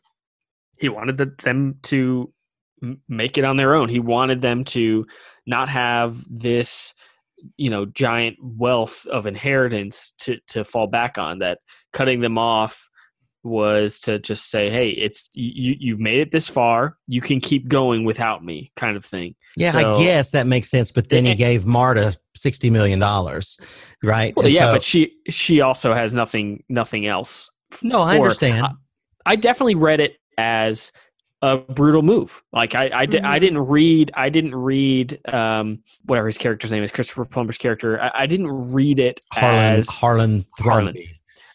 [0.78, 2.32] he wanted the, them to
[3.08, 3.90] make it on their own.
[3.90, 5.06] He wanted them to
[5.46, 6.94] not have this
[7.58, 11.60] you know giant wealth of inheritance to to fall back on that
[11.94, 12.88] cutting them off
[13.44, 17.68] was to just say hey it's you you've made it this far you can keep
[17.68, 20.92] going without me kind of thing Yeah, So- I guess that makes sense.
[20.92, 23.58] But then he gave Marta sixty million dollars,
[24.04, 24.36] right?
[24.36, 27.50] well, And yeah so- but she she also has nothing nothing else
[27.82, 28.64] No, I understand.
[28.64, 28.72] I,
[29.26, 30.92] I definitely read it as
[31.44, 33.40] a brutal move like i I, di- I Mm-hmm.
[33.40, 38.12] didn't read i didn't read um whatever his character's name is christopher plummer's character i,
[38.14, 40.94] I didn't read it Harlan as Harlan Harlan.
[40.96, 41.08] Thrombey.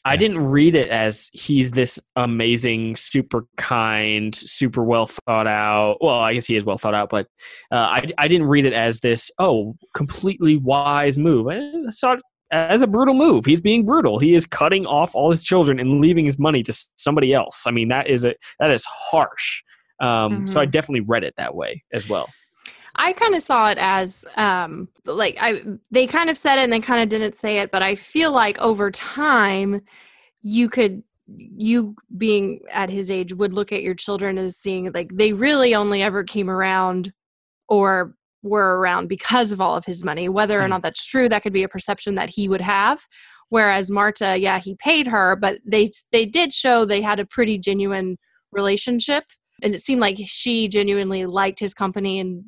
[0.08, 5.96] I didn't read it as he's this amazing, super kind, super well thought out.
[6.00, 7.26] Well, I guess he is well thought out, but
[7.72, 11.48] uh, I, I didn't read it as this, oh, completely wise move.
[11.48, 12.22] I saw it
[12.52, 13.44] as a brutal move.
[13.46, 14.20] He's being brutal.
[14.20, 17.64] He is cutting off all his children and leaving his money to somebody else.
[17.66, 19.64] I mean, that is a that is harsh.
[20.00, 20.70] Um, So I Mhm.
[20.70, 22.28] definitely read it that way as well.
[22.96, 26.72] I kind of saw it as um like I they kind of said it and
[26.72, 29.82] they kind of didn't say it, but I feel like over time
[30.42, 35.10] you could you being at his age would look at your children as seeing like
[35.12, 37.12] they really only ever came around
[37.68, 40.28] or were around because of all of his money.
[40.28, 40.70] Whether or Mm.
[40.70, 43.00] not that's true, that could be a perception that he would have.
[43.48, 47.58] Whereas Marta, yeah, he paid her, but they they did show they had a pretty
[47.58, 48.16] genuine
[48.52, 49.24] relationship
[49.62, 52.44] and it seemed like she genuinely liked his company and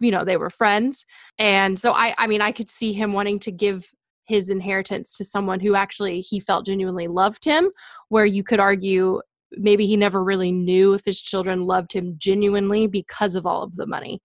[0.00, 1.04] you know they were friends
[1.38, 3.90] and so i i mean i could see him wanting to give
[4.24, 7.70] his inheritance to someone who actually he felt genuinely loved him
[8.08, 9.20] where you could argue
[9.52, 13.76] maybe he never really knew if his children loved him genuinely because of all of
[13.76, 14.20] the money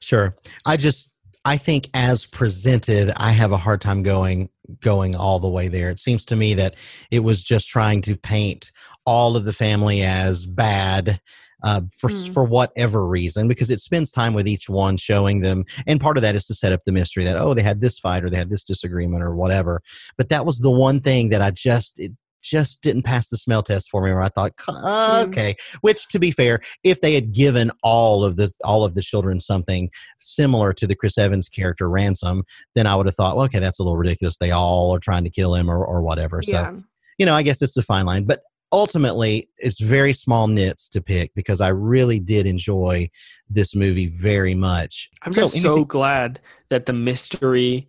[0.00, 0.36] Sure.
[0.64, 1.12] I just
[1.44, 4.48] I think as presented, I have a hard time going
[4.80, 5.90] going all the way there.
[5.90, 6.74] It seems to me that
[7.10, 8.70] it was just trying to paint
[9.06, 11.20] all of the family as bad
[11.64, 12.32] uh, for Hmm.
[12.32, 16.22] for whatever reason because it spends time with each one showing them and part of
[16.22, 18.36] that is to set up the mystery that oh they had this fight or they
[18.36, 19.80] had this disagreement or whatever
[20.18, 22.12] but that was the one thing that i just it
[22.44, 26.18] just didn't pass the smell test for me where i thought "Uh, okay which to
[26.18, 29.88] be fair if they had given all of the all of the children something
[30.20, 33.78] similar to the chris evans character ransom then i would have thought well, okay that's
[33.78, 34.36] a little ridiculous.
[34.36, 36.40] They all are trying to kill him or, or whatever.
[36.44, 36.76] Yeah.
[36.76, 36.82] so
[37.18, 38.40] you know i guess it's a fine line but
[38.72, 43.08] ultimately it's very small nits to pick because i really did enjoy
[43.48, 45.10] this movie very much.
[45.22, 46.40] I'm just so anything- glad
[46.70, 47.88] that the mystery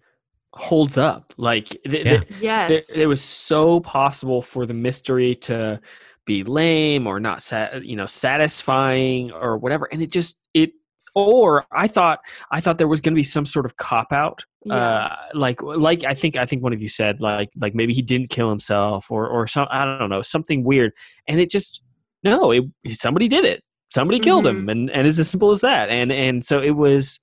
[0.55, 1.33] holds up.
[1.37, 2.17] Like, th- Yeah.
[2.19, 2.87] th- Yes.
[2.87, 5.79] there- it was so possible for the mystery to
[6.25, 10.71] be lame or not, sa- you know, satisfying or whatever, and it just it.
[11.17, 12.19] Or I thought
[12.51, 16.03] I thought there was going to be some sort of cop out, uh, like like
[16.03, 19.09] I think I think one of you said like like maybe he didn't kill himself
[19.09, 20.91] or or some I don't know something weird,
[21.29, 21.81] and it just
[22.23, 23.63] no, it somebody did it.
[23.93, 25.89] Somebody killed him, and and it's as simple as that.
[25.89, 27.19] And and so it was,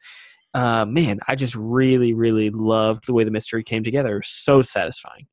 [0.55, 4.21] uh, man, I just really really loved the way the mystery came together.
[4.25, 5.27] So satisfying.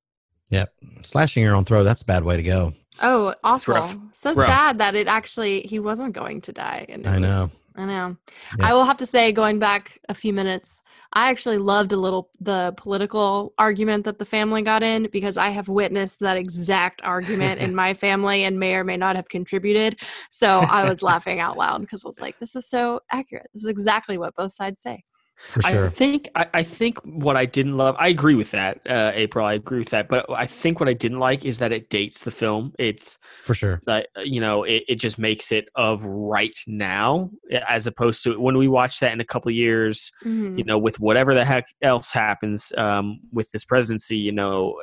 [0.51, 0.73] Yep.
[1.03, 2.73] Slashing your own throat, that's a bad way to go.
[3.01, 3.97] oh awful rough.
[4.13, 4.47] so Rough.
[4.49, 7.51] sad that it actually he wasn't going to die and I was- know.
[7.75, 8.17] I know.
[8.59, 8.67] Yeah.
[8.67, 10.81] I will have to say, going back a few minutes,
[11.13, 15.49] I actually loved a little the political argument that the family got in because I
[15.49, 20.01] have witnessed that exact argument in my family and may or may not have contributed.
[20.29, 23.47] So I was laughing out loud because I was like, "This is so accurate.
[23.53, 25.03] This is exactly what both sides say."
[25.47, 27.95] For I think I, I think what I didn't love.
[27.97, 29.45] I agree with that, uh, April.
[29.45, 30.09] I agree with that.
[30.09, 32.73] But I think what I didn't like is that it dates the film.
[32.77, 33.81] It's For sure.
[33.87, 37.31] like you know, it, it just makes it of right now,
[37.67, 40.11] as opposed to when we watch that in a couple of years.
[40.23, 40.57] Mhm.
[40.57, 44.75] You know, with whatever the heck else happens um, with this presidency, you know.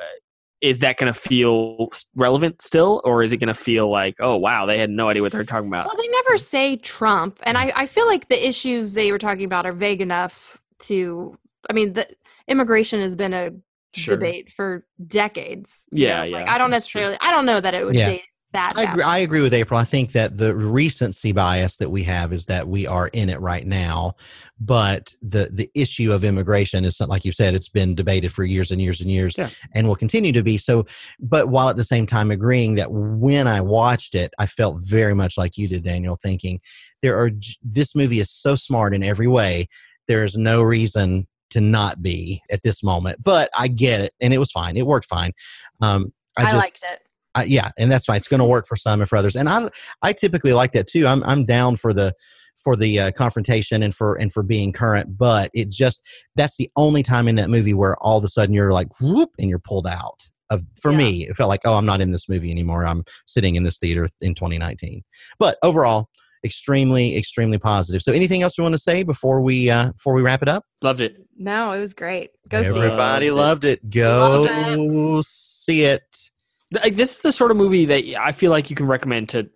[0.63, 4.37] Is that going to feel relevant still, or is it going to feel like, oh
[4.37, 5.87] wow, they had no idea what they're talking about?
[5.87, 9.45] Well, they never say Trump, and I, I feel like the issues they were talking
[9.45, 11.37] about are vague enough to.
[11.69, 12.07] I mean, the
[12.49, 13.51] immigration has been a
[13.95, 14.15] Sure.
[14.17, 15.87] debate for decades.
[15.91, 17.01] you Yeah, know, yeah, Like, I don't that's true.
[17.01, 17.19] necessarily.
[17.27, 18.11] I don't know that it would Yeah.
[18.11, 18.23] date
[18.57, 18.73] that.
[18.77, 19.79] I agree, I agree with April.
[19.79, 23.41] I think that the recency bias that we have is that we are in it
[23.41, 24.15] right now,
[24.59, 28.45] but the the issue of immigration is not- like you said, it's been debated for
[28.45, 29.51] years and years and years, Yeah.
[29.75, 30.59] and will continue to be.
[30.59, 30.87] So,
[31.21, 35.15] but while at the same time agreeing that when I watched it, I felt very
[35.15, 36.61] much like you did, Daniel, thinking
[37.03, 37.31] there are
[37.63, 39.69] this movie is so smart in every way.
[40.09, 43.23] There is no reason to not be at this moment.
[43.23, 44.77] But I get it, and it was fine.
[44.77, 45.33] It worked fine.
[45.81, 47.06] Um, I, I, just, liked it.
[47.37, 48.17] I, yeah, and that's fine.
[48.17, 49.37] It's going to work for some and for others.
[49.37, 49.69] And I,
[50.03, 51.07] I typically like that too.
[51.07, 52.13] I'm, I'm down for the,
[52.57, 55.17] for the uh, confrontation and for and for being current.
[55.17, 56.03] But it just
[56.35, 59.31] that's the only time in that movie where all of a sudden you're like whoop
[59.39, 60.23] and you're pulled out.
[60.49, 60.99] Of for Yeah.
[60.99, 62.87] me, it felt like oh I'm not in this movie anymore.
[62.87, 65.03] I'm sitting in this theater in 2019.
[65.39, 66.09] But overall,
[66.45, 68.03] extremely extremely positive.
[68.03, 70.65] So anything else we want to say before we uh, before we wrap it up?
[70.83, 71.17] Loved it.
[71.37, 72.31] No, it was great.
[72.49, 72.77] Go see it.
[72.77, 73.91] Everybody loved it.
[73.91, 76.31] Go see it.
[76.71, 79.49] This is the sort of movie that I feel like you can recommend to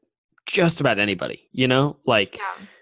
[0.46, 1.48] just about anybody.
[1.52, 2.38] You know, like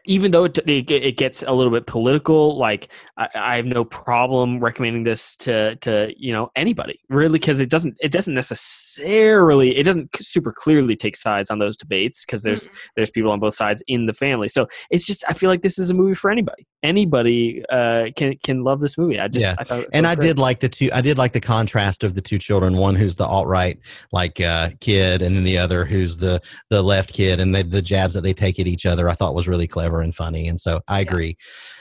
[0.09, 2.89] even though it, it, it gets a little bit political, like
[3.19, 7.69] I, I have no problem recommending this to to you know anybody really because it
[7.69, 12.71] doesn't it doesn't necessarily it doesn't super clearly take sides on those debates because there's
[12.97, 14.49] there's people on both sides in the family.
[14.49, 16.67] So it's just I feel like this is a movie for anybody.
[16.83, 19.21] Anybody uh, can can love this movie.
[19.21, 20.27] I just yeah, I thought it and was I great.
[20.27, 20.89] did like the two.
[20.95, 22.79] I did like the contrast of the two children.
[22.79, 23.79] One who's the alt right
[24.11, 26.41] like uh, kid, and then the other who's the
[26.71, 29.11] the left kid, and the, the jabs that they take at each other.
[29.11, 31.37] I thought was really clever and funny, and so I agree.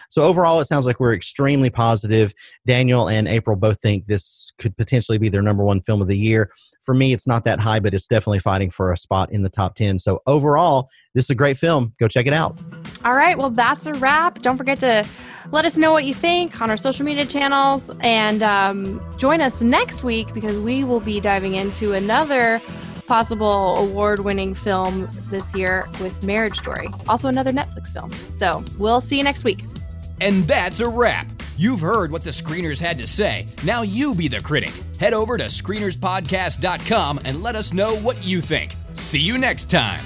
[0.09, 2.33] So overall, it sounds like we're extremely positive.
[2.65, 6.17] Daniel and April both think this could potentially be their number one film of the
[6.17, 6.49] year.
[6.83, 9.49] For me, it's not that high, but it's definitely fighting for a spot in the
[9.49, 9.99] top ten.
[9.99, 11.93] So overall, this is a great film.
[11.99, 12.61] Go check it out.
[13.03, 14.39] All right, well, that's a wrap.
[14.39, 15.05] Don't forget to
[15.51, 19.61] let us know what you think on our social media channels and um, join us
[19.61, 22.61] next week because we will be diving into another
[23.07, 28.11] possible award winning film this year with Marriage Story, also another Netflix film.
[28.11, 29.63] So we'll see you next week.
[30.21, 31.27] And that's a wrap.
[31.57, 33.47] You've heard what the screeners had to say.
[33.63, 34.73] Now you be the critic.
[34.99, 38.75] Head over to screenerspodcast.com and let us know what you think.
[38.93, 40.05] See you next time.